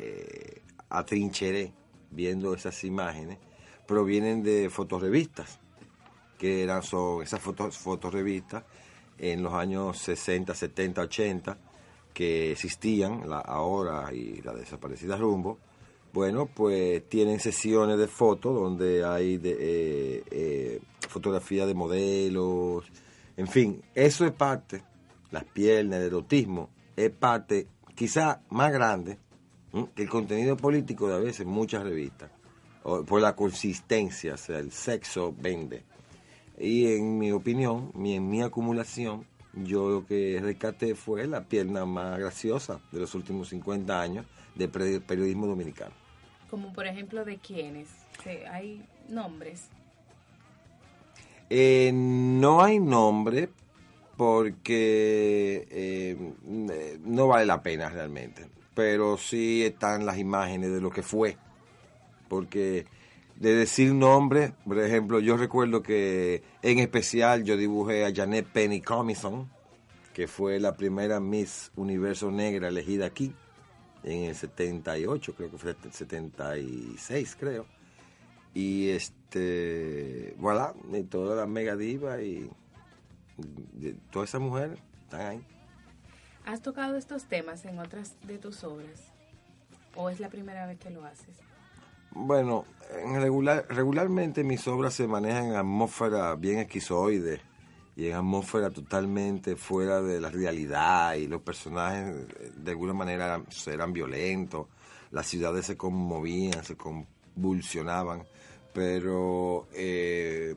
eh, 0.00 0.62
atrincheré 0.88 1.72
viendo 2.10 2.54
esas 2.54 2.82
imágenes, 2.82 3.38
provienen 3.86 4.42
de 4.42 4.68
fotorrevistas, 4.68 5.60
que 6.38 6.64
eran 6.64 6.82
son 6.82 7.22
esas 7.22 7.40
fotos, 7.40 7.78
fotorrevistas 7.78 8.64
en 9.16 9.44
los 9.44 9.54
años 9.54 9.96
60, 9.96 10.56
70, 10.56 11.02
80, 11.02 11.58
que 12.12 12.50
existían, 12.50 13.30
la 13.30 13.38
ahora 13.38 14.12
y 14.12 14.42
la 14.42 14.52
desaparecida 14.54 15.16
Rumbo, 15.16 15.69
bueno, 16.12 16.46
pues 16.46 17.08
tienen 17.08 17.40
sesiones 17.40 17.98
de 17.98 18.08
fotos 18.08 18.54
donde 18.54 19.04
hay 19.04 19.38
de, 19.38 19.56
eh, 19.60 20.24
eh, 20.30 20.80
fotografía 21.08 21.66
de 21.66 21.74
modelos, 21.74 22.84
en 23.36 23.46
fin, 23.46 23.82
eso 23.94 24.26
es 24.26 24.32
parte, 24.32 24.82
las 25.30 25.44
piernas, 25.44 26.00
el 26.00 26.06
erotismo, 26.06 26.70
es 26.96 27.10
parte 27.10 27.68
quizá 27.94 28.42
más 28.50 28.72
grande 28.72 29.18
que 29.94 30.02
el 30.02 30.08
contenido 30.08 30.56
político 30.56 31.08
de 31.08 31.14
a 31.14 31.18
veces 31.18 31.46
muchas 31.46 31.84
revistas, 31.84 32.30
por 32.82 33.20
la 33.20 33.36
consistencia, 33.36 34.34
o 34.34 34.36
sea, 34.36 34.58
el 34.58 34.72
sexo 34.72 35.34
vende. 35.38 35.84
Y 36.58 36.92
en 36.92 37.18
mi 37.18 37.32
opinión, 37.32 37.92
mi, 37.94 38.14
en 38.14 38.28
mi 38.28 38.42
acumulación, 38.42 39.26
yo 39.54 39.88
lo 39.88 40.06
que 40.06 40.38
rescaté 40.42 40.94
fue 40.94 41.26
la 41.26 41.44
pierna 41.44 41.86
más 41.86 42.18
graciosa 42.18 42.80
de 42.92 43.00
los 43.00 43.14
últimos 43.14 43.48
50 43.48 44.00
años 44.00 44.26
de 44.54 44.68
periodismo 44.68 45.46
dominicano. 45.46 45.99
Como 46.50 46.72
por 46.72 46.86
ejemplo 46.86 47.24
de 47.24 47.38
quiénes. 47.38 47.88
Hay 48.50 48.82
nombres. 49.08 49.68
Eh, 51.48 51.90
no 51.92 52.62
hay 52.62 52.78
nombre 52.78 53.48
porque 54.16 55.66
eh, 55.70 56.16
no 57.02 57.26
vale 57.26 57.46
la 57.46 57.62
pena 57.62 57.88
realmente, 57.88 58.46
pero 58.74 59.16
sí 59.16 59.64
están 59.64 60.04
las 60.04 60.18
imágenes 60.18 60.70
de 60.72 60.80
lo 60.80 60.90
que 60.90 61.02
fue, 61.02 61.38
porque 62.28 62.84
de 63.36 63.54
decir 63.54 63.94
nombre, 63.94 64.52
por 64.66 64.78
ejemplo, 64.78 65.20
yo 65.20 65.38
recuerdo 65.38 65.82
que 65.82 66.42
en 66.60 66.78
especial 66.78 67.44
yo 67.44 67.56
dibujé 67.56 68.04
a 68.04 68.14
Janet 68.14 68.46
Penny 68.46 68.82
Comison, 68.82 69.50
que 70.12 70.28
fue 70.28 70.60
la 70.60 70.76
primera 70.76 71.18
Miss 71.18 71.72
Universo 71.74 72.30
Negra 72.30 72.68
elegida 72.68 73.06
aquí 73.06 73.34
en 74.02 74.24
el 74.24 74.34
78, 74.34 75.34
creo 75.34 75.50
que 75.50 75.58
fue 75.58 75.76
el 75.82 75.92
76, 75.92 77.36
creo. 77.38 77.66
Y 78.54 78.90
este, 78.90 80.34
voilà, 80.38 80.74
y 80.92 81.02
toda 81.04 81.36
la 81.36 81.46
mega 81.46 81.76
diva 81.76 82.20
y, 82.20 82.50
y 83.80 83.92
todas 84.10 84.30
esas 84.30 84.40
mujeres 84.40 84.78
están 85.04 85.20
ahí. 85.20 85.46
¿Has 86.46 86.62
tocado 86.62 86.96
estos 86.96 87.24
temas 87.24 87.64
en 87.64 87.78
otras 87.78 88.16
de 88.26 88.38
tus 88.38 88.64
obras? 88.64 89.12
¿O 89.94 90.10
es 90.10 90.20
la 90.20 90.28
primera 90.28 90.66
vez 90.66 90.78
que 90.78 90.90
lo 90.90 91.04
haces? 91.04 91.36
Bueno, 92.12 92.64
en 93.04 93.20
regular, 93.20 93.66
regularmente 93.68 94.42
mis 94.42 94.66
obras 94.66 94.94
se 94.94 95.06
manejan 95.06 95.46
en 95.46 95.56
atmósfera 95.56 96.34
bien 96.34 96.58
esquizoide 96.58 97.40
y 98.00 98.06
en 98.06 98.14
atmósfera 98.14 98.70
totalmente 98.70 99.56
fuera 99.56 100.00
de 100.00 100.22
la 100.22 100.30
realidad 100.30 101.16
y 101.16 101.26
los 101.26 101.42
personajes 101.42 102.26
de 102.56 102.70
alguna 102.70 102.94
manera 102.94 103.42
eran, 103.66 103.92
violentos, 103.92 104.68
las 105.10 105.26
ciudades 105.26 105.66
se 105.66 105.76
conmovían, 105.76 106.64
se 106.64 106.78
convulsionaban, 106.78 108.22
pero 108.72 109.66
eh, 109.74 110.54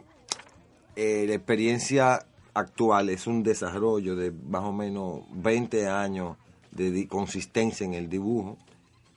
eh, 0.95 1.25
la 1.27 1.33
experiencia 1.33 2.25
actual 2.53 3.09
es 3.09 3.27
un 3.27 3.43
desarrollo 3.43 4.15
de 4.15 4.31
más 4.31 4.63
o 4.63 4.71
menos 4.71 5.23
20 5.33 5.89
años 5.89 6.37
de 6.71 7.05
consistencia 7.09 7.85
en 7.85 7.93
el 7.93 8.07
dibujo 8.07 8.57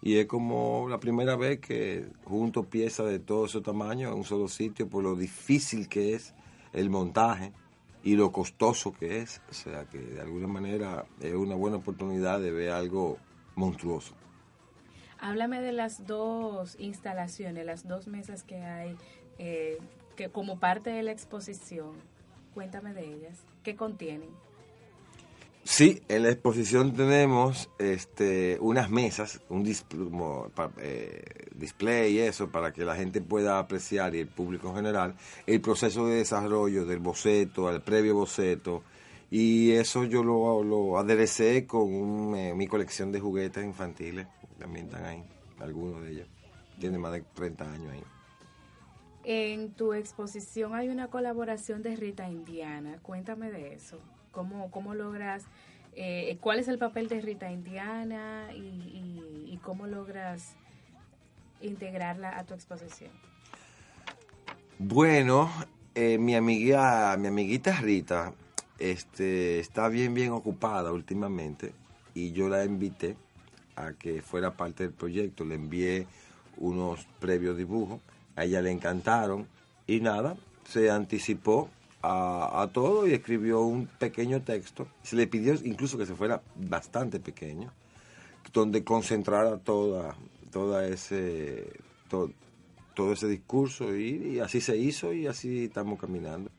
y 0.03 0.17
es 0.17 0.27
como 0.27 0.89
la 0.89 0.99
primera 0.99 1.37
vez 1.37 1.61
que 1.61 2.09
junto 2.25 2.65
piezas 2.65 3.07
de 3.07 3.21
todo 3.21 3.47
ese 3.47 3.61
tamaño 3.61 4.09
en 4.09 4.15
un 4.15 4.25
solo 4.25 4.49
sitio 4.49 4.89
por 4.89 5.05
lo 5.05 5.15
difícil 5.15 5.89
que 5.89 6.15
es 6.15 6.35
el 6.73 6.91
montaje 6.91 7.53
y 8.07 8.15
lo 8.15 8.31
costoso 8.31 8.93
que 8.93 9.19
es. 9.19 9.43
O 9.51 9.53
sea 9.53 9.85
que 9.87 9.99
de 9.99 10.21
alguna 10.21 10.47
manera 10.47 11.07
es 11.21 11.35
una 11.35 11.57
buena 11.57 11.79
oportunidad 11.79 12.41
de 12.41 12.53
ver 12.53 12.71
algo 12.71 13.19
monstruoso. 13.57 14.15
Háblame 15.19 15.61
de 15.61 15.73
las 15.73 16.07
dos 16.07 16.77
instalaciones, 16.79 17.67
las 17.67 17.89
dos 17.89 18.07
mesas 18.07 18.45
que 18.45 18.63
hay 18.63 18.97
eh, 19.39 19.79
que 20.15 20.29
como 20.29 20.61
parte 20.61 20.91
de 20.91 21.03
la 21.03 21.11
exposición. 21.11 21.95
Cuéntame 22.55 22.95
de 22.95 23.13
ellas. 23.13 23.45
¿Qué 23.65 23.75
contienen? 23.75 24.31
Sí, 25.69 26.01
en 26.09 26.23
la 26.23 26.31
exposición 26.31 26.95
tenemos 26.95 27.69
este, 27.81 28.57
unas 28.61 28.89
mesas, 28.89 29.41
un 29.49 29.65
dis- 29.65 29.83
como, 29.89 30.49
pa- 30.55 30.71
eh, 30.79 31.25
display 31.57 32.15
y 32.15 32.19
eso, 32.21 32.51
para 32.53 32.73
que 32.73 32.85
la 32.85 32.95
gente 32.95 33.21
pueda 33.21 33.59
apreciar 33.59 34.15
y 34.15 34.21
el 34.21 34.29
público 34.29 34.69
en 34.69 34.77
general 34.77 35.17
el 35.45 35.61
proceso 35.61 36.07
de 36.07 36.19
desarrollo 36.19 36.87
del 36.87 37.01
boceto, 37.01 37.67
al 37.67 37.83
previo 37.83 38.15
boceto. 38.15 38.85
Y 39.29 39.73
eso 39.73 40.05
yo 40.05 40.23
lo, 40.23 40.63
lo 40.63 40.99
aderecé 40.99 41.67
con 41.67 41.93
un, 41.93 42.37
eh, 42.37 42.55
mi 42.55 42.69
colección 42.69 43.11
de 43.11 43.19
juguetes 43.19 43.65
infantiles, 43.65 44.29
también 44.61 44.87
están 44.87 45.05
ahí, 45.05 45.25
algunos 45.59 46.01
de 46.05 46.13
ellos. 46.13 46.29
Tiene 46.79 46.97
más 46.97 47.11
de 47.13 47.23
30 47.35 47.65
años 47.73 47.93
ahí. 47.93 48.05
En 49.25 49.73
tu 49.73 49.93
exposición 49.95 50.77
hay 50.77 50.89
una 50.91 51.09
colaboración 51.09 51.83
de 51.83 51.97
Rita 51.97 52.29
Indiana. 52.31 53.01
Cuéntame 53.03 53.51
de 53.51 53.75
eso. 53.75 53.99
¿Cómo, 54.37 54.71
cómo 54.71 54.95
logras 54.95 55.45
Eh, 55.99 56.37
¿Cuál 56.43 56.59
es 56.59 56.69
el 56.69 56.77
papel 56.77 57.09
de 57.09 57.23
Rita 57.23 57.51
Indiana 57.51 58.53
y, 58.55 58.59
y- 59.49 59.59
cómo 59.63 59.87
logras 59.87 60.55
integrarla 61.63 62.39
a 62.39 62.45
tu 62.45 62.53
exposición? 62.53 63.11
Bueno, 64.79 65.51
eh, 65.95 66.19
mi 66.19 66.35
amiga, 66.37 67.17
mi 67.17 67.29
amiguita 67.29 67.81
Rita, 67.81 68.35
este, 68.79 69.59
está 69.59 69.89
bien, 69.89 70.13
bien 70.13 70.33
ocupada 70.33 70.93
últimamente 70.93 71.73
y 72.15 72.33
yo 72.33 72.51
la 72.51 72.63
invité 72.63 73.17
a 73.75 73.95
que 73.95 74.21
fuera 74.21 74.51
parte 74.51 74.83
del 74.83 74.93
proyecto. 74.93 75.47
Le 75.47 75.55
envié 75.55 76.07
unos 76.59 77.07
previos 77.19 77.57
dibujos, 77.57 78.01
a 78.37 78.45
ella 78.45 78.61
le 78.61 78.71
encantaron 78.71 79.49
y 79.87 80.01
nada, 80.01 80.37
se 80.69 80.91
anticipó 80.91 81.71
a, 82.07 82.63
a 82.63 82.69
todo 82.69 83.07
y 83.07 83.13
escribió 83.13 83.61
un 83.63 83.87
pequeño 83.87 84.43
texto. 84.43 84.87
Se 85.03 85.17
le 85.17 85.27
pidió 85.27 85.55
incluso 85.65 85.99
que 85.99 86.07
se 86.07 86.15
fuera 86.15 86.43
bastante 86.55 87.19
pequeño, 87.21 87.73
donde 88.53 88.85
concentrara 88.85 89.59
toda, 89.59 90.15
toda 90.51 90.87
ese, 90.87 91.71
to- 92.09 92.31
todo 92.95 93.13
ese 93.13 93.29
discurso 93.29 93.95
y, 93.97 94.39
así 94.41 94.61
se 94.61 94.77
hizo 94.77 95.13
y 95.13 95.27
así 95.27 95.65
estamos 95.65 95.99
caminando. 96.01 96.51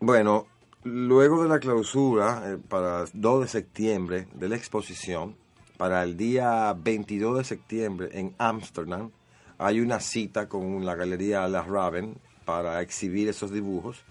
Bueno, 0.00 0.46
luego 0.84 1.42
de 1.42 1.48
la 1.48 1.58
clausura, 1.58 2.42
eh, 2.52 2.58
para 2.58 3.04
2 3.12 3.42
de 3.42 3.48
septiembre 3.48 4.28
de 4.34 4.48
la 4.48 4.56
exposición, 4.56 5.36
para 5.76 6.02
el 6.02 6.16
día 6.16 6.74
22 6.74 7.38
de 7.38 7.44
septiembre 7.44 8.08
en 8.12 8.34
Ámsterdam, 8.38 9.10
hay 9.56 9.80
una 9.80 10.00
cita 10.00 10.48
con 10.48 10.84
la 10.84 10.94
Galería 10.94 11.46
La 11.48 11.62
Raven 11.62 12.16
para 12.44 12.80
exhibir 12.82 13.28
esos 13.28 13.50
dibujos 13.52 14.02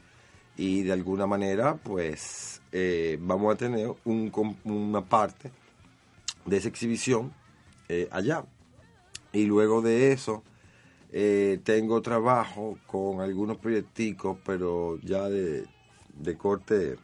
y 0.60 0.84
de 0.84 0.92
alguna 0.92 1.26
manera, 1.26 1.76
pues, 1.76 2.62
eh, 2.74 3.18
vamos 3.22 3.54
a 3.54 3.58
tener 3.58 3.90
un 4.04 4.30
una 4.66 5.02
parte 5.06 5.52
de 6.46 6.58
esa 6.58 6.68
exhibición 6.68 7.32
eh, 7.88 8.10
allá. 8.12 8.44
Y 9.32 9.46
luego 9.46 9.82
de 9.82 10.12
eso, 10.12 10.44
eh, 11.14 11.60
tengo 11.64 12.02
trabajo 12.02 12.78
con 12.88 13.22
algunos 13.22 13.58
proyecticos, 13.58 14.38
pero 14.44 15.00
ya 15.02 15.30
de, 15.30 15.66
de 16.18 16.38
corte 16.38 16.98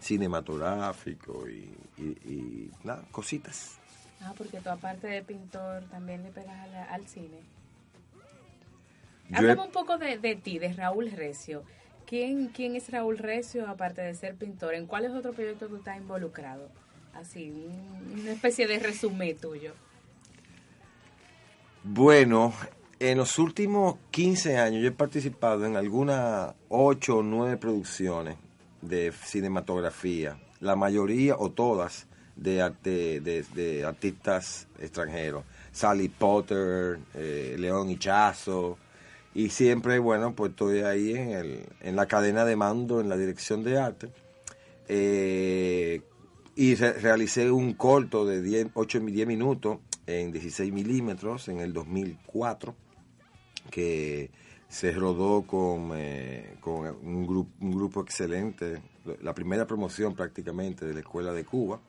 cinematográfico 0.00 1.48
y, 1.48 1.72
y- 1.98 2.18
y 2.28 2.70
nada, 2.84 3.04
cositas. 3.12 3.78
Ah, 4.20 4.32
porque 4.36 4.58
tú 4.60 4.70
aparte 4.70 5.06
de 5.06 5.22
pintor 5.22 5.84
también 5.84 6.22
le 6.24 6.30
pegas 6.30 6.58
al 6.90 7.06
cine. 7.06 7.38
Yo 9.30 9.36
he- 9.38 9.50
Háblame 9.50 9.62
un 9.62 9.72
poco 9.72 9.98
de, 9.98 10.18
de 10.18 10.34
ti, 10.36 10.58
de 10.58 10.72
Raúl 10.72 11.10
Recio. 11.12 11.62
¿Quién, 12.06 12.48
¿Quién 12.48 12.76
es 12.76 12.88
Raúl 12.90 13.18
Recio 13.18 13.68
aparte 13.68 14.00
de 14.02 14.14
ser 14.14 14.36
pintor? 14.36 14.74
¿En 14.74 14.86
cuáles 14.86 15.10
otros 15.12 15.34
proyectos 15.34 15.68
tú 15.68 15.76
estás 15.76 15.96
involucrado? 15.96 16.68
Así, 17.14 17.50
un- 17.50 18.20
una 18.20 18.32
especie 18.32 18.66
de 18.68 18.78
resumen 18.78 19.36
tuyo. 19.38 19.72
Bueno, 21.82 22.52
en 22.98 23.18
los 23.18 23.38
últimos 23.38 23.96
15 24.10 24.56
años 24.58 24.82
yo 24.82 24.88
he 24.88 24.92
participado 24.92 25.64
en 25.66 25.76
algunas 25.76 26.54
8 26.68 27.18
o 27.18 27.22
9 27.22 27.56
producciones 27.56 28.36
de 28.82 29.12
cinematografía, 29.12 30.38
la 30.60 30.76
mayoría 30.76 31.36
o 31.36 31.50
todas 31.50 32.06
de 32.36 32.60
artistas 33.86 34.68
extranjeros. 34.78 35.44
Sally 35.72 36.08
Potter, 36.08 36.98
eh, 37.14 37.56
León 37.58 37.88
Hichazo, 37.90 38.78
y 39.36 39.50
siempre, 39.50 39.98
bueno, 39.98 40.34
pues 40.34 40.50
estoy 40.52 40.80
ahí 40.80 41.12
en, 41.14 41.30
el, 41.30 41.66
en 41.82 41.94
la 41.96 42.06
cadena 42.06 42.44
de 42.44 42.56
mando, 42.56 43.00
en 43.00 43.08
la 43.08 43.16
dirección 43.16 43.62
de 43.62 43.78
arte. 43.78 44.08
Eh, 44.88 46.00
y 46.54 46.74
re- 46.74 46.94
realicé 46.94 47.50
un 47.50 47.74
corto 47.74 48.24
de 48.24 48.40
10, 48.40 48.68
8 48.74 48.98
y 48.98 49.10
10 49.12 49.26
minutos 49.26 49.78
en 50.06 50.32
16 50.32 50.72
milímetros 50.72 51.48
en 51.48 51.58
el 51.60 51.72
2004 51.72 52.74
que 53.70 54.30
se 54.68 54.92
rodó 54.92 55.42
con, 55.42 55.90
eh, 55.94 56.56
con 56.60 56.86
un, 57.02 57.48
un 57.60 57.70
grupo 57.72 58.00
excelente, 58.00 58.80
la 59.22 59.34
primera 59.34 59.66
promoción 59.66 60.14
prácticamente 60.14 60.86
de 60.86 60.94
la 60.94 61.00
Escuela 61.00 61.32
de 61.32 61.44
Cuba, 61.44 61.80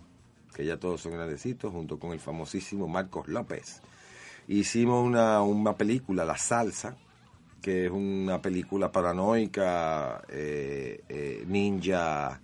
que 0.53 0.65
ya 0.65 0.77
todos 0.77 1.01
son 1.01 1.13
grandecitos, 1.13 1.71
junto 1.71 1.97
con 1.99 2.11
el 2.11 2.19
famosísimo 2.19 2.87
Marcos 2.87 3.27
López. 3.27 3.81
Hicimos 4.47 5.05
una, 5.05 5.41
una 5.41 5.75
película, 5.77 6.25
La 6.25 6.37
Salsa, 6.37 6.97
que 7.61 7.85
es 7.85 7.91
una 7.91 8.41
película 8.41 8.91
paranoica, 8.91 10.21
eh, 10.29 11.01
eh, 11.09 11.43
ninja, 11.47 12.39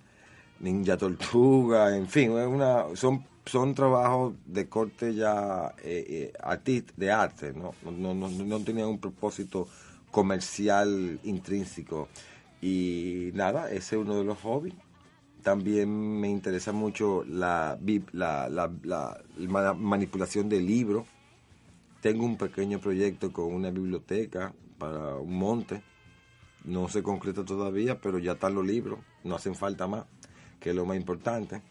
ninja 0.60 0.98
tortuga, 0.98 1.96
en 1.96 2.08
fin, 2.08 2.32
son, 2.96 3.24
son 3.46 3.76
trabajos 3.76 4.34
de 4.46 4.68
corte 4.70 5.14
ya 5.16 5.74
eh, 5.84 6.32
eh, 6.34 6.90
de 6.98 7.12
arte, 7.12 7.54
¿no? 7.54 7.74
No, 7.92 8.14
no, 8.14 8.30
no, 8.30 8.60
tenían 8.62 8.88
un 8.88 9.00
propósito 9.00 9.68
comercial 10.12 11.20
intrínseco. 11.24 12.08
Y 12.62 13.32
nada, 13.34 13.70
ese 13.70 13.96
es 13.98 14.02
uno 14.02 14.16
de 14.18 14.24
los 14.24 14.40
hobbies. 14.40 14.76
También 15.44 15.90
me 16.22 16.30
interesa 16.30 16.72
mucho 16.72 17.24
la, 17.28 17.78
la, 18.14 18.72
la- 18.84 19.22
la 19.38 19.74
manipulación 19.74 20.50
de 20.50 20.62
libros. 20.62 21.06
Tengo 22.02 22.26
un 22.26 22.38
pequeño 22.38 22.80
proyecto 22.80 23.32
con 23.32 23.54
una 23.54 23.72
biblioteca 23.72 24.54
para 24.84 25.16
un 25.16 25.34
monte. 25.38 25.82
No 26.66 26.90
se 26.90 27.02
concreta 27.04 27.46
todavía, 27.46 28.02
pero 28.02 28.20
ya 28.20 28.34
están 28.34 28.54
los 28.54 28.66
libros. 28.66 29.00
No 29.24 29.36
hacen 29.36 29.56
falta 29.56 29.88
más, 29.88 30.06
que 30.60 30.72
es 30.72 30.76
lo 30.76 30.86
más 30.86 30.98
importante. 30.98 31.62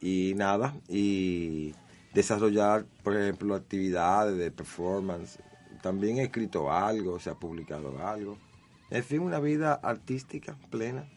Y 0.00 0.32
nada, 0.34 0.74
y 0.88 1.72
desarrollar, 2.14 2.84
por 3.04 3.16
ejemplo, 3.16 3.54
actividades 3.54 4.36
de 4.36 4.50
performance. 4.50 5.38
También 5.82 6.18
he 6.18 6.24
escrito 6.24 6.72
algo, 6.72 7.20
se 7.20 7.30
ha 7.30 7.34
publicado 7.34 8.04
algo. 8.04 8.38
En 8.90 9.04
fin, 9.04 9.20
una 9.20 9.38
vida 9.38 9.74
artística 9.74 10.56
plena. 10.70 11.08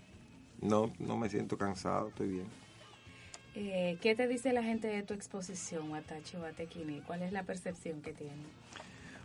No, 0.62 0.92
no 1.00 1.18
me 1.18 1.28
siento 1.30 1.58
cansado, 1.58 2.10
estoy 2.10 2.28
bien. 2.28 2.48
Eh, 3.56 3.98
¿Qué 4.00 4.16
te 4.16 4.28
dice 4.28 4.54
la 4.54 4.62
gente 4.62 4.88
de 4.88 5.02
tu 5.02 5.16
exposición, 5.16 5.90
Watachi 5.90 6.38
Watekini? 6.38 7.02
¿Cuál 7.02 7.24
es 7.24 7.32
la 7.32 7.44
percepción 7.44 8.02
que 8.02 8.14
tienen? 8.14 8.46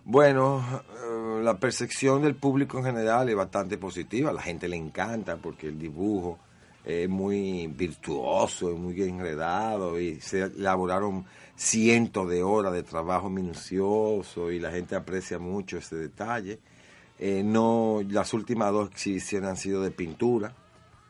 Bueno, 0.08 0.62
eh, 1.04 1.42
la 1.42 1.58
percepción 1.58 2.22
del 2.22 2.36
público 2.36 2.78
en 2.78 2.84
general 2.84 3.28
es 3.28 3.34
bastante 3.34 3.76
positiva. 3.76 4.32
La 4.32 4.40
gente 4.40 4.68
le 4.68 4.76
encanta 4.76 5.36
porque 5.36 5.66
el 5.66 5.80
dibujo 5.80 6.38
es 6.84 7.08
muy 7.08 7.66
virtuoso, 7.66 8.70
es 8.70 8.78
muy 8.78 9.02
enredado 9.02 9.98
y 9.98 10.20
se 10.20 10.42
elaboraron 10.42 11.24
cientos 11.56 12.30
de 12.30 12.44
horas 12.44 12.72
de 12.72 12.84
trabajo 12.84 13.28
minucioso 13.28 14.52
y 14.52 14.60
la 14.60 14.70
gente 14.70 14.94
aprecia 14.94 15.40
mucho 15.40 15.78
ese 15.78 15.96
detalle. 15.96 16.60
Eh, 17.18 17.42
no, 17.44 18.00
las 18.08 18.32
últimas 18.32 18.70
dos 18.70 18.92
exhibiciones 18.92 19.50
han 19.50 19.56
sido 19.56 19.82
de 19.82 19.90
pintura, 19.90 20.54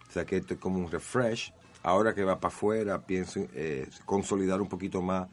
o 0.09 0.11
sea 0.11 0.25
que 0.25 0.39
esto 0.39 0.55
es 0.55 0.61
como 0.61 0.79
un 0.79 0.91
refresh. 0.91 1.53
Ahora 1.83 2.15
que 2.15 2.25
va 2.25 2.41
para 2.41 2.55
afuera, 2.55 3.05
pienso 3.05 3.41
eh, 3.53 3.91
consolidar 4.07 4.63
un 4.63 4.69
poquito 4.71 5.03
más 5.03 5.29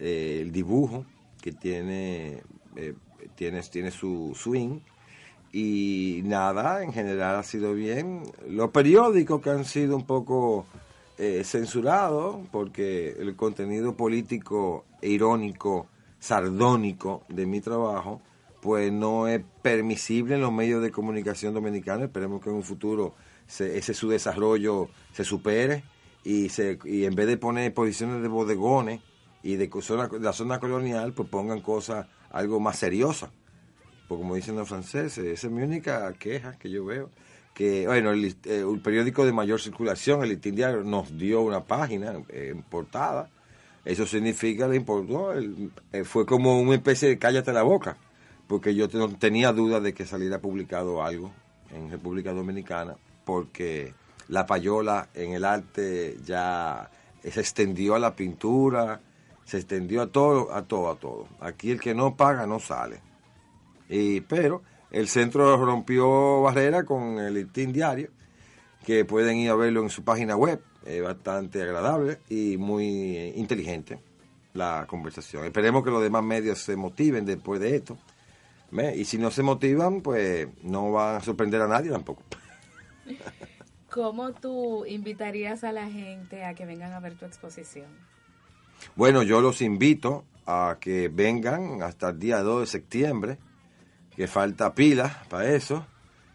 eh, 0.00 0.40
el 0.42 0.50
dibujo, 0.50 1.06
que 1.40 1.52
tiene, 1.52 2.42
eh, 2.76 2.94
tiene, 3.34 3.60
tiene 3.62 3.90
su 3.90 4.32
swing. 4.34 4.80
Y 5.52 6.22
nada, 6.24 6.82
en 6.82 6.92
general 6.92 7.36
ha 7.36 7.42
sido 7.44 7.74
bien. 7.74 8.22
Los 8.48 8.70
periódicos 8.70 9.40
que 9.40 9.50
han 9.50 9.64
sido 9.64 9.96
un 9.96 10.04
poco 10.04 10.66
eh, 11.16 11.42
censurados, 11.44 12.38
porque 12.50 13.10
el 13.18 13.36
contenido 13.36 13.96
político 13.96 14.84
e 15.00 15.10
irónico, 15.10 15.86
sardónico 16.18 17.22
de 17.28 17.46
mi 17.46 17.60
trabajo, 17.60 18.20
pues 18.60 18.90
no 18.92 19.28
es 19.28 19.42
permisible 19.62 20.34
en 20.34 20.40
los 20.40 20.52
medios 20.52 20.82
de 20.82 20.90
comunicación 20.90 21.54
dominicanos. 21.54 22.04
Esperemos 22.06 22.42
que 22.42 22.50
en 22.50 22.56
un 22.56 22.62
futuro 22.64 23.14
se- 23.46 23.78
ese 23.78 23.94
su 23.94 24.08
desarrollo 24.08 24.88
se 25.12 25.22
supere 25.22 25.84
y, 26.24 26.48
se, 26.48 26.78
y 26.84 27.04
en 27.04 27.14
vez 27.14 27.26
de 27.28 27.36
poner 27.36 27.72
posiciones 27.74 28.22
de 28.22 28.28
bodegones 28.28 29.00
y 29.42 29.54
de 29.56 29.70
zona- 29.82 30.08
de 30.08 30.18
la 30.18 30.32
zona 30.32 30.58
colonial, 30.58 31.12
pues 31.12 31.28
pongan 31.28 31.60
cosas 31.60 32.06
algo 32.34 32.60
más 32.60 32.78
seriosas. 32.78 33.30
Porque 34.08 34.22
como 34.22 34.34
dicen 34.34 34.56
los 34.56 34.68
franceses, 34.68 35.24
esa 35.24 35.46
es 35.46 35.52
mi 35.52 35.62
única 35.62 36.12
queja 36.14 36.58
que 36.58 36.68
yo 36.68 36.84
veo. 36.84 37.10
Que, 37.54 37.86
bueno, 37.86 38.12
eh, 38.12 38.34
el 38.44 38.80
periódico 38.82 39.24
de 39.24 39.32
mayor 39.32 39.60
circulación, 39.60 40.22
el 40.22 40.30
Listín 40.30 40.56
Diario, 40.56 40.82
nos 40.82 41.16
dio 41.16 41.40
una 41.40 41.64
página 41.64 42.12
eh, 42.28 42.50
en 42.52 42.62
portada. 42.62 43.30
Eso 43.84 44.04
significa, 44.04 44.66
le 44.66 44.76
importó, 44.76 45.32
eh, 45.38 46.04
fue 46.04 46.26
como 46.26 46.60
una 46.60 46.74
especie 46.74 47.08
de 47.08 47.18
cállate 47.18 47.52
la 47.52 47.62
boca. 47.62 47.96
Porque 48.48 48.74
yo 48.74 48.88
no 48.92 49.08
tenía 49.16 49.52
duda 49.52 49.80
de 49.80 49.94
que 49.94 50.04
saliera 50.04 50.40
publicado 50.40 51.02
algo 51.02 51.32
en 51.72 51.90
República 51.90 52.32
Dominicana, 52.32 52.96
porque 53.24 53.94
la 54.28 54.44
payola 54.44 55.08
en 55.14 55.32
el 55.32 55.44
arte 55.44 56.18
ya 56.24 56.90
se 57.22 57.40
extendió 57.40 57.94
a 57.94 57.98
la 57.98 58.14
pintura, 58.14 59.00
se 59.44 59.58
extendió 59.58 60.02
a 60.02 60.06
todo, 60.06 60.52
a 60.52 60.62
todo, 60.62 60.90
a 60.90 60.96
todo. 60.96 61.28
Aquí 61.40 61.70
el 61.70 61.80
que 61.80 61.94
no 61.94 62.16
paga 62.16 62.46
no 62.46 62.58
sale. 62.58 63.00
Y, 63.88 64.20
pero 64.22 64.62
el 64.90 65.08
centro 65.08 65.56
rompió 65.56 66.42
barrera 66.42 66.84
con 66.84 67.18
el 67.18 67.34
Listín 67.34 67.72
Diario, 67.72 68.10
que 68.84 69.04
pueden 69.04 69.36
ir 69.36 69.50
a 69.50 69.54
verlo 69.54 69.82
en 69.82 69.90
su 69.90 70.04
página 70.04 70.36
web, 70.36 70.60
Es 70.84 71.02
bastante 71.02 71.62
agradable 71.62 72.20
y 72.28 72.56
muy 72.56 73.16
eh, 73.16 73.32
inteligente 73.36 73.98
la 74.52 74.86
conversación. 74.88 75.44
Esperemos 75.44 75.82
que 75.82 75.90
los 75.90 76.02
demás 76.02 76.22
medios 76.22 76.58
se 76.60 76.76
motiven 76.76 77.24
después 77.24 77.60
de 77.60 77.76
esto. 77.76 77.98
Y 78.94 79.04
si 79.04 79.18
no 79.18 79.30
se 79.30 79.42
motivan, 79.42 80.00
pues 80.00 80.48
no 80.62 80.90
van 80.90 81.16
a 81.16 81.20
sorprender 81.20 81.60
a 81.60 81.68
nadie 81.68 81.90
tampoco. 81.90 82.22
¿Cómo 83.90 84.32
tú 84.32 84.84
invitarías 84.86 85.62
a 85.62 85.70
la 85.70 85.88
gente 85.88 86.44
a 86.44 86.54
que 86.54 86.66
vengan 86.66 86.92
a 86.92 87.00
ver 87.00 87.14
tu 87.14 87.24
exposición? 87.24 87.86
Bueno, 88.96 89.22
yo 89.22 89.40
los 89.40 89.60
invito 89.62 90.24
a 90.46 90.76
que 90.80 91.08
vengan 91.08 91.82
hasta 91.82 92.10
el 92.10 92.18
día 92.18 92.40
2 92.40 92.60
de 92.60 92.66
septiembre, 92.66 93.38
que 94.14 94.26
falta 94.28 94.74
pila 94.74 95.24
para 95.28 95.52
eso, 95.54 95.86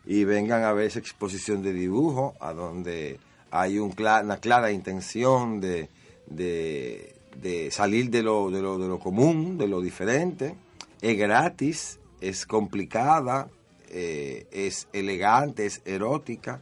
y 0.06 0.24
vengan 0.24 0.64
a 0.64 0.74
ver 0.74 0.88
esa 0.88 1.00
exposición 1.00 1.62
de 1.62 1.74
dibujo, 1.74 2.34
a 2.39 2.54
donde 2.54 3.20
hay 3.52 3.80
una 3.80 4.38
clara 4.38 4.72
intención 4.72 5.60
de, 5.62 5.89
de- 6.28 7.16
de 7.39 7.72
salir 7.72 8.10
de 8.10 8.22
lo, 8.24 8.50
de, 8.52 8.62
lo, 8.62 8.78
de 8.78 8.88
lo 8.89 9.00
común, 9.00 9.58
de 9.58 9.68
lo 9.68 9.80
diferente. 9.82 10.56
Es 11.02 11.18
gratis, 11.18 12.00
es 12.20 12.45
complicada, 12.45 13.47
eh, 13.89 14.45
es 14.52 14.88
elegante, 14.91 15.66
es 15.66 15.82
erótica. 15.86 16.60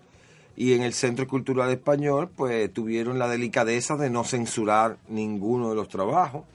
Y 0.60 0.74
en 0.74 0.82
el 0.82 0.94
Centro 0.94 1.28
Cultural 1.28 1.70
Español, 1.70 2.32
pues 2.36 2.74
tuvieron 2.74 3.20
la 3.20 3.30
delicadeza 3.30 3.96
de 3.96 4.10
no 4.10 4.24
censurar 4.24 4.98
ninguno 5.08 5.70
de 5.70 5.76
los 5.76 5.88
trabajos, 5.88 6.46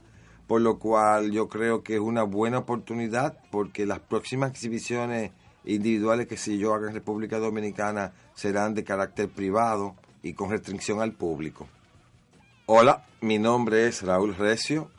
por 0.49 0.61
lo 0.61 0.81
cual 0.81 1.31
yo 1.31 1.49
creo 1.49 1.85
que 1.85 1.95
es 1.95 2.01
una 2.01 2.25
buena 2.25 2.59
oportunidad 2.59 3.39
porque 3.53 3.87
las 3.87 4.01
próximas 4.01 4.51
exhibiciones 4.51 5.31
individuales 5.65 6.27
que 6.27 6.37
si 6.37 6.59
yo 6.59 6.75
haga 6.75 6.89
en 6.89 6.95
República 6.95 7.39
Dominicana 7.39 8.13
serán 8.35 8.75
de 8.75 8.83
carácter 8.83 9.29
privado 9.29 9.95
y 10.21 10.33
con 10.33 10.51
restricción 10.51 11.01
al 11.01 11.13
público. 11.13 11.69
Hola, 12.67 13.05
mi 13.21 13.39
nombre 13.39 13.87
es 13.87 14.03
Raúl 14.03 14.35
Recio, 14.35 14.91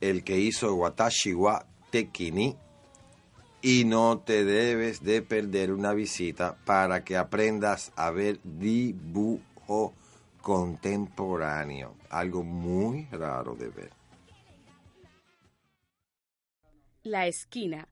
el 0.00 0.24
que 0.24 0.38
hizo 0.38 0.74
Watashi 0.74 1.34
wa 1.34 1.66
Tekini, 1.90 2.56
y 3.62 3.84
no 3.84 4.18
te 4.18 4.44
debes 4.44 5.02
de 5.02 5.22
perder 5.22 5.72
una 5.72 5.94
visita 5.94 6.56
para 6.64 7.04
que 7.04 7.16
aprendas 7.16 7.92
a 7.94 8.10
ver 8.10 8.40
dibujo 8.42 9.94
contemporáneo, 10.42 11.94
algo 12.10 12.42
muy 12.42 13.06
raro 13.12 13.54
de 13.54 13.68
ver. 13.68 13.90
La 17.04 17.26
esquina. 17.26 17.88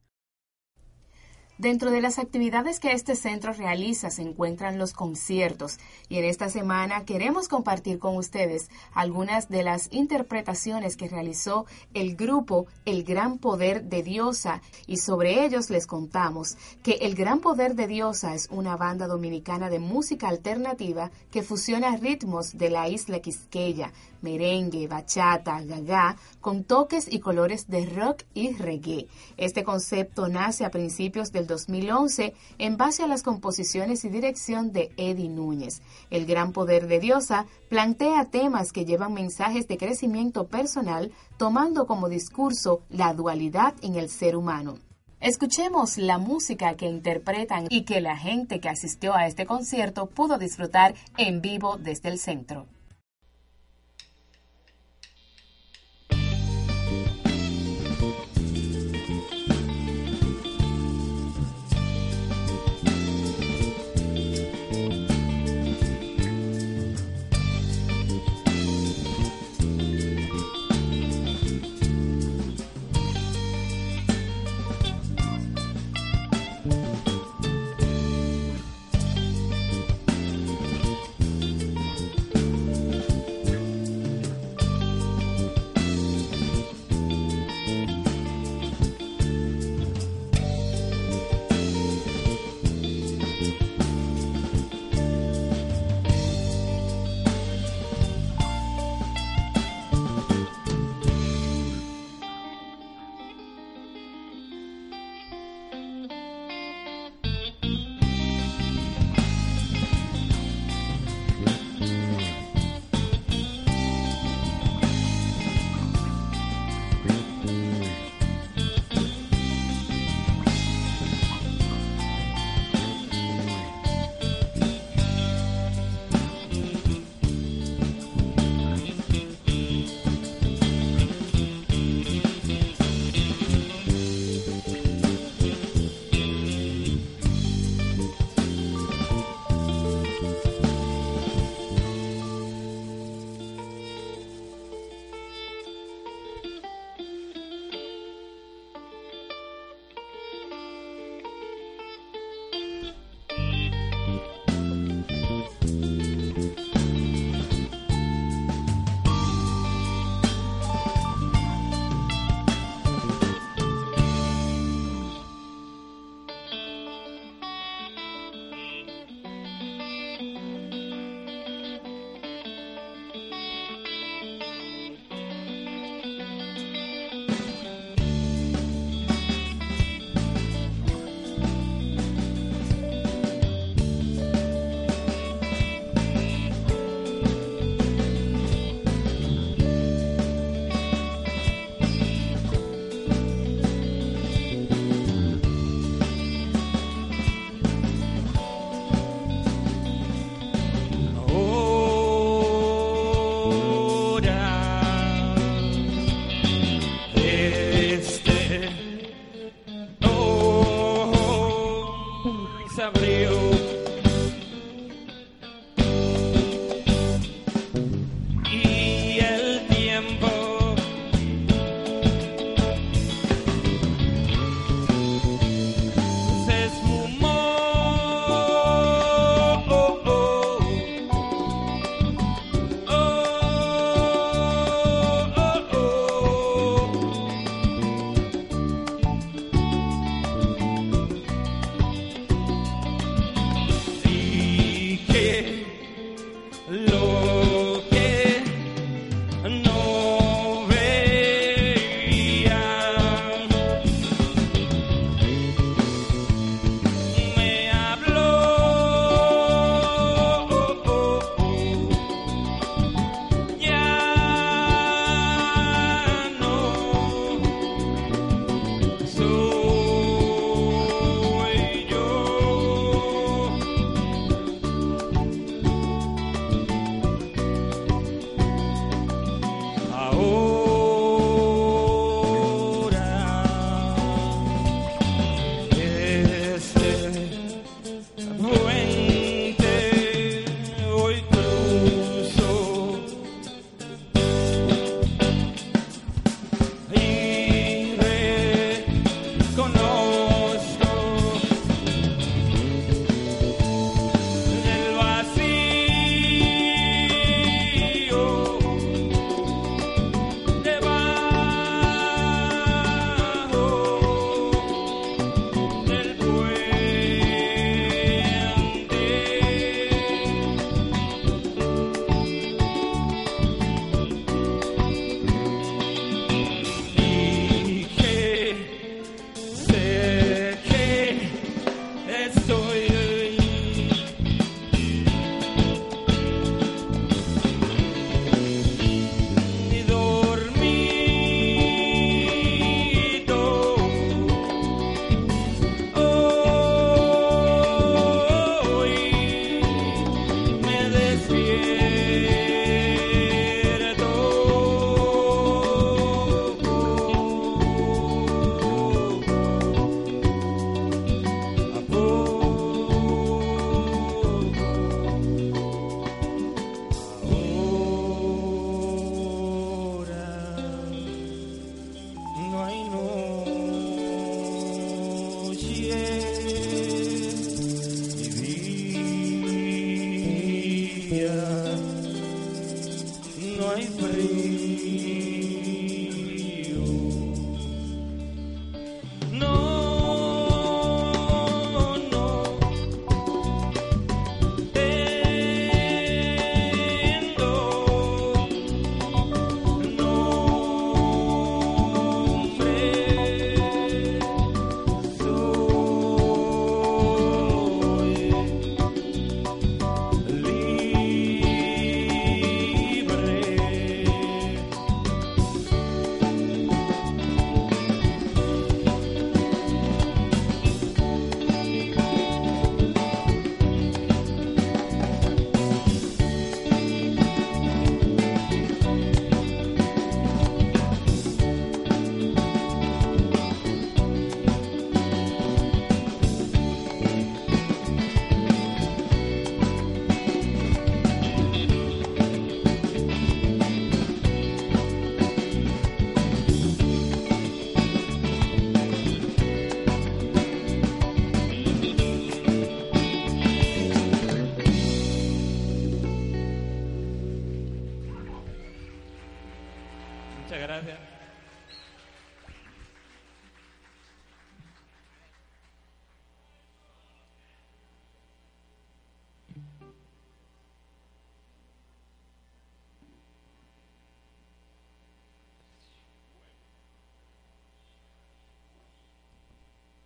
Dentro 1.61 1.91
de 1.91 2.01
las 2.01 2.17
actividades 2.17 2.79
que 2.79 2.91
este 2.91 3.15
centro 3.15 3.53
realiza 3.53 4.09
se 4.09 4.23
encuentran 4.23 4.79
los 4.79 4.93
conciertos 4.93 5.77
y 6.09 6.17
en 6.17 6.25
esta 6.25 6.49
semana 6.49 7.05
queremos 7.05 7.47
compartir 7.47 7.99
con 7.99 8.17
ustedes 8.17 8.71
algunas 8.95 9.47
de 9.47 9.61
las 9.61 9.87
interpretaciones 9.91 10.97
que 10.97 11.07
realizó 11.07 11.67
el 11.93 12.15
grupo 12.15 12.65
El 12.85 13.03
Gran 13.03 13.37
Poder 13.37 13.83
de 13.83 14.01
Diosa 14.01 14.63
y 14.87 14.97
sobre 14.97 15.45
ellos 15.45 15.69
les 15.69 15.85
contamos 15.85 16.57
que 16.81 16.93
El 16.93 17.13
Gran 17.13 17.41
Poder 17.41 17.75
de 17.75 17.85
Diosa 17.85 18.33
es 18.33 18.47
una 18.49 18.75
banda 18.75 19.05
dominicana 19.05 19.69
de 19.69 19.77
música 19.77 20.29
alternativa 20.29 21.11
que 21.29 21.43
fusiona 21.43 21.95
ritmos 21.95 22.57
de 22.57 22.71
la 22.71 22.89
isla 22.89 23.19
Quisqueya, 23.19 23.91
merengue, 24.23 24.87
bachata, 24.87 25.61
gaga, 25.61 26.15
con 26.39 26.63
toques 26.63 27.05
y 27.11 27.19
colores 27.19 27.67
de 27.67 27.85
rock 27.85 28.23
y 28.33 28.53
reggae. 28.53 29.07
Este 29.37 29.63
concepto 29.63 30.27
nace 30.27 30.65
a 30.65 30.71
principios 30.71 31.31
del 31.31 31.50
2011 31.51 32.33
en 32.57 32.77
base 32.77 33.03
a 33.03 33.07
las 33.07 33.21
composiciones 33.21 34.03
y 34.03 34.09
dirección 34.09 34.71
de 34.71 34.91
Eddie 34.97 35.29
Núñez. 35.29 35.81
El 36.09 36.25
gran 36.25 36.53
poder 36.53 36.87
de 36.87 36.99
Diosa 36.99 37.45
plantea 37.69 38.25
temas 38.25 38.71
que 38.71 38.85
llevan 38.85 39.13
mensajes 39.13 39.67
de 39.67 39.77
crecimiento 39.77 40.47
personal, 40.47 41.11
tomando 41.37 41.85
como 41.85 42.09
discurso 42.09 42.81
la 42.89 43.13
dualidad 43.13 43.75
en 43.83 43.95
el 43.95 44.09
ser 44.09 44.35
humano. 44.35 44.79
Escuchemos 45.19 45.99
la 45.99 46.17
música 46.17 46.75
que 46.75 46.87
interpretan 46.87 47.67
y 47.69 47.83
que 47.83 48.01
la 48.01 48.17
gente 48.17 48.59
que 48.59 48.69
asistió 48.69 49.13
a 49.13 49.27
este 49.27 49.45
concierto 49.45 50.07
pudo 50.07 50.39
disfrutar 50.39 50.95
en 51.17 51.41
vivo 51.41 51.77
desde 51.77 52.09
el 52.09 52.17
centro. 52.17 52.65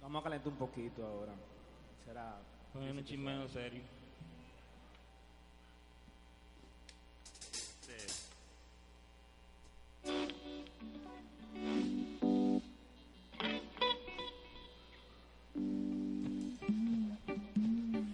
Vamos 0.05 0.21
a 0.21 0.23
calentar 0.25 0.49
un 0.49 0.59
poquito 0.59 1.03
ahora. 1.03 1.33
Será. 2.05 2.37
Ponerme 2.71 2.99
un 2.99 3.05
chisme 3.05 3.49
serio. 3.49 3.81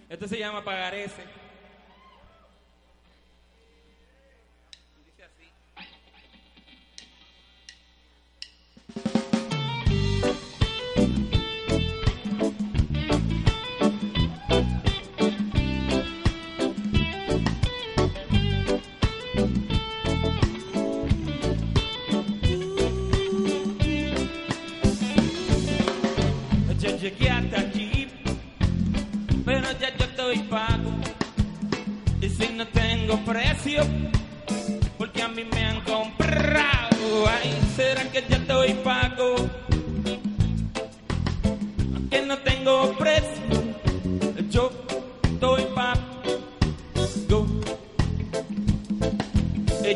Este 0.08 0.28
se 0.28 0.38
llama 0.38 0.64
Pagarese. 0.64 1.31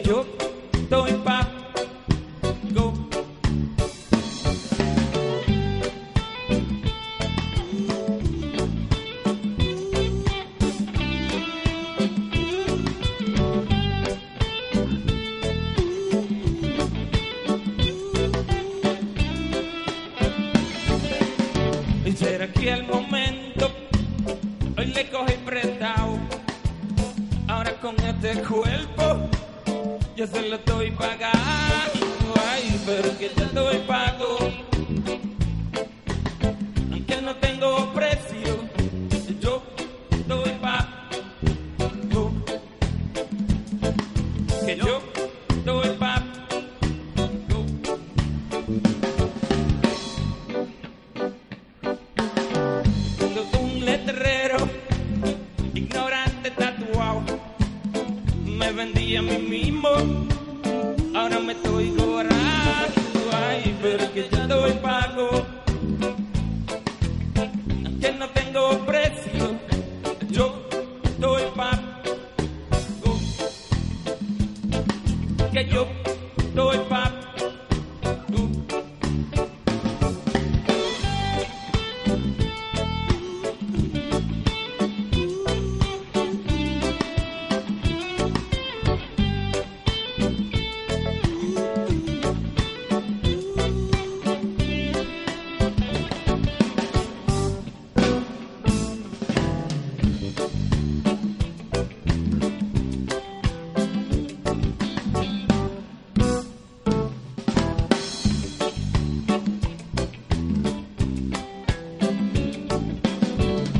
chúc 0.04 0.26
tôi 0.90 1.10
phát 1.24 1.55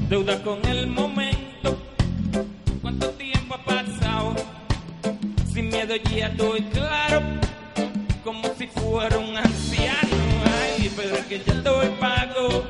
deuda 0.09 0.41
con 0.43 0.65
el 0.67 0.87
momento. 0.87 1.77
¿Cuánto 2.81 3.11
tiempo 3.11 3.55
ha 3.55 3.65
pasado? 3.65 4.35
Sin 5.53 5.69
miedo 5.69 5.95
ya 5.97 6.29
doy 6.31 6.63
claro, 6.73 7.23
como 8.23 8.49
si 8.57 8.67
fuera 8.69 9.19
un 9.19 9.37
anciano. 9.37 10.17
Ay, 10.45 10.93
pero 10.95 11.17
es 11.17 11.27
que 11.27 11.39
ya 11.45 11.53
estoy 11.55 11.89
pago. 11.99 12.66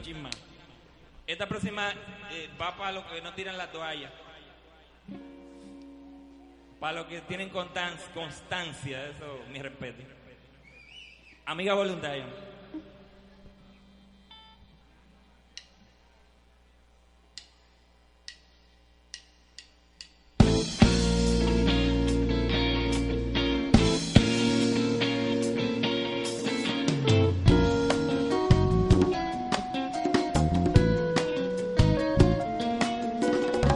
los 0.00 0.06
chismas. 0.06 0.34
Esta 1.26 1.46
próxima 1.46 1.92
eh, 2.32 2.48
va 2.60 2.76
para 2.76 2.92
los 2.92 3.04
que 3.04 3.20
no 3.20 3.32
tiran 3.34 3.56
la 3.56 3.70
toalla. 3.70 4.10
Para 6.80 7.00
los 7.00 7.06
que 7.06 7.20
tienen 7.22 7.50
constancia, 7.50 9.06
eso 9.08 9.40
mi 9.52 9.60
respeto. 9.60 10.02
Amiga 11.44 11.74
voluntaria. 11.74 12.24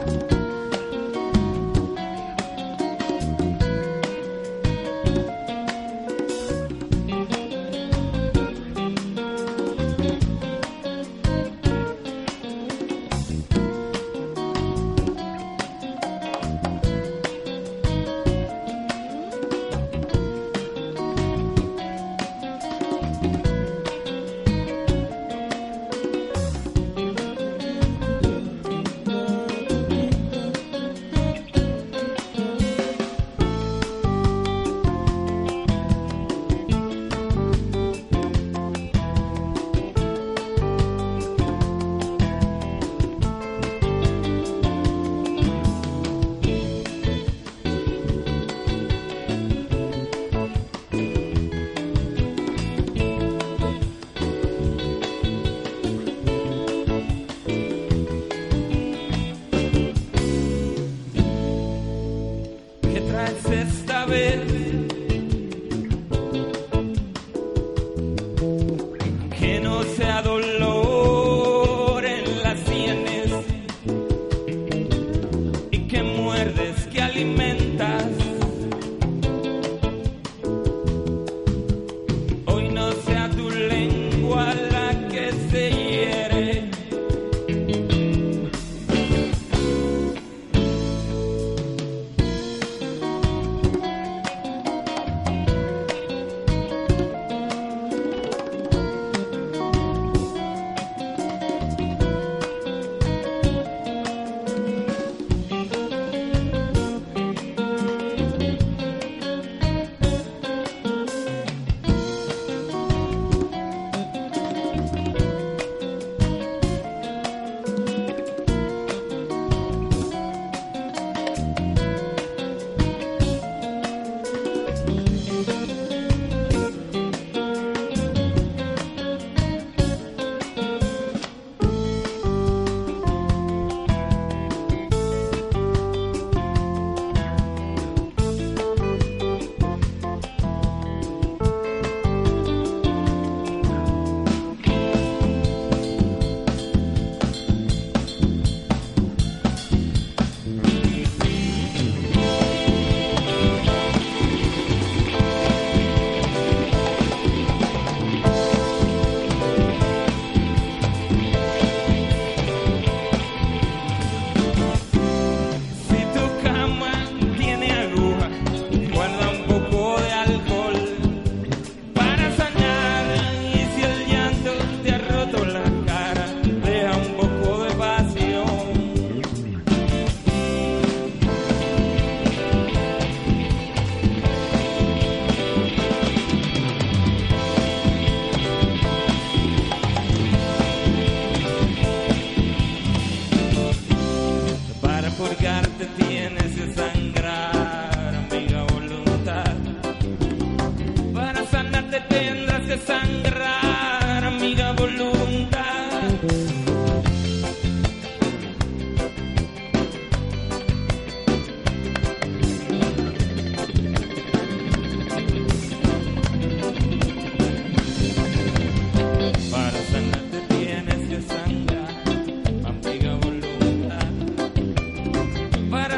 Bye. 0.05 0.34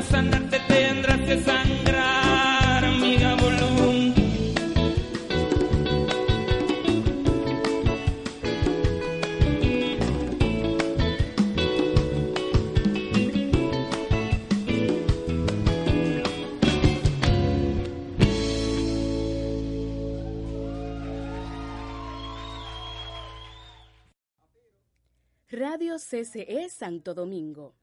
Sanarte 0.09 0.59
tendrás 0.67 1.19
que 1.21 1.43
sangrar, 1.43 2.85
amiga 2.85 3.35
voluntad. 3.35 3.57
Radio 25.49 25.97
CCE 25.97 26.69
Santo 26.69 27.13
Domingo. 27.13 27.73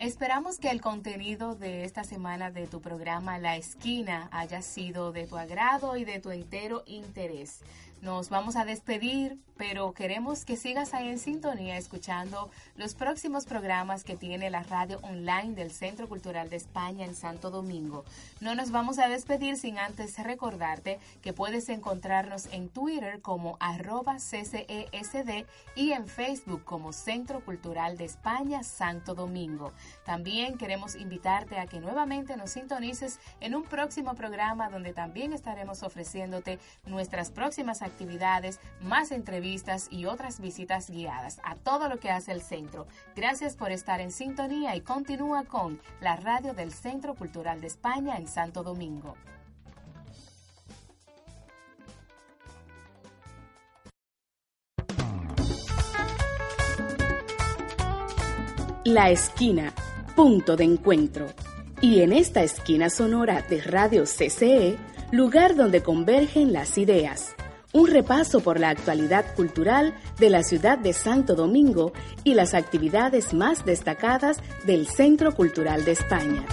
Esperamos 0.00 0.58
que 0.58 0.70
el 0.70 0.80
contenido 0.80 1.54
de 1.54 1.84
esta 1.84 2.04
semana 2.04 2.50
de 2.50 2.66
tu 2.66 2.80
programa 2.80 3.38
La 3.38 3.58
Esquina 3.58 4.30
haya 4.32 4.62
sido 4.62 5.12
de 5.12 5.26
tu 5.26 5.36
agrado 5.36 5.94
y 5.98 6.06
de 6.06 6.20
tu 6.20 6.30
entero 6.30 6.82
interés. 6.86 7.60
Nos 8.02 8.30
vamos 8.30 8.56
a 8.56 8.64
despedir, 8.64 9.38
pero 9.58 9.92
queremos 9.92 10.46
que 10.46 10.56
sigas 10.56 10.94
ahí 10.94 11.08
en 11.08 11.18
sintonía 11.18 11.76
escuchando 11.76 12.50
los 12.76 12.94
próximos 12.94 13.44
programas 13.44 14.04
que 14.04 14.16
tiene 14.16 14.48
la 14.48 14.62
radio 14.62 15.00
online 15.02 15.52
del 15.54 15.70
Centro 15.70 16.08
Cultural 16.08 16.48
de 16.48 16.56
España 16.56 17.04
en 17.04 17.14
Santo 17.14 17.50
Domingo. 17.50 18.06
No 18.40 18.54
nos 18.54 18.70
vamos 18.70 18.98
a 18.98 19.08
despedir 19.08 19.58
sin 19.58 19.78
antes 19.78 20.16
recordarte 20.16 20.98
que 21.20 21.34
puedes 21.34 21.68
encontrarnos 21.68 22.46
en 22.52 22.70
Twitter 22.70 23.20
como 23.20 23.58
arroba 23.60 24.16
CCESD 24.16 25.44
y 25.76 25.92
en 25.92 26.08
Facebook 26.08 26.64
como 26.64 26.94
Centro 26.94 27.44
Cultural 27.44 27.98
de 27.98 28.06
España 28.06 28.62
Santo 28.62 29.14
Domingo. 29.14 29.74
También 30.06 30.56
queremos 30.56 30.94
invitarte 30.94 31.58
a 31.58 31.66
que 31.66 31.80
nuevamente 31.80 32.34
nos 32.38 32.52
sintonices 32.52 33.20
en 33.40 33.54
un 33.54 33.64
próximo 33.64 34.14
programa 34.14 34.70
donde 34.70 34.94
también 34.94 35.34
estaremos 35.34 35.82
ofreciéndote 35.82 36.58
nuestras 36.86 37.30
próximas 37.30 37.82
actividades, 37.90 38.60
más 38.80 39.12
entrevistas 39.12 39.88
y 39.90 40.06
otras 40.06 40.40
visitas 40.40 40.88
guiadas 40.88 41.40
a 41.44 41.56
todo 41.56 41.88
lo 41.88 41.98
que 42.00 42.10
hace 42.10 42.32
el 42.32 42.40
centro. 42.40 42.86
Gracias 43.14 43.56
por 43.56 43.70
estar 43.72 44.00
en 44.00 44.12
sintonía 44.12 44.76
y 44.76 44.80
continúa 44.80 45.44
con 45.44 45.80
la 46.00 46.16
radio 46.16 46.54
del 46.54 46.72
Centro 46.72 47.14
Cultural 47.14 47.60
de 47.60 47.66
España 47.66 48.16
en 48.16 48.26
Santo 48.26 48.62
Domingo. 48.62 49.16
La 58.84 59.10
esquina, 59.10 59.74
punto 60.16 60.56
de 60.56 60.64
encuentro. 60.64 61.26
Y 61.82 62.00
en 62.00 62.12
esta 62.14 62.42
esquina 62.42 62.88
sonora 62.88 63.44
de 63.48 63.60
Radio 63.60 64.04
CCE, 64.04 64.78
lugar 65.12 65.54
donde 65.54 65.82
convergen 65.82 66.52
las 66.54 66.78
ideas. 66.78 67.34
Un 67.72 67.86
repaso 67.86 68.40
por 68.40 68.58
la 68.58 68.70
actualidad 68.70 69.34
cultural 69.36 69.94
de 70.18 70.28
la 70.28 70.42
ciudad 70.42 70.76
de 70.76 70.92
Santo 70.92 71.36
Domingo 71.36 71.92
y 72.24 72.34
las 72.34 72.54
actividades 72.54 73.32
más 73.32 73.64
destacadas 73.64 74.38
del 74.66 74.88
Centro 74.88 75.36
Cultural 75.36 75.84
de 75.84 75.92
España. 75.92 76.44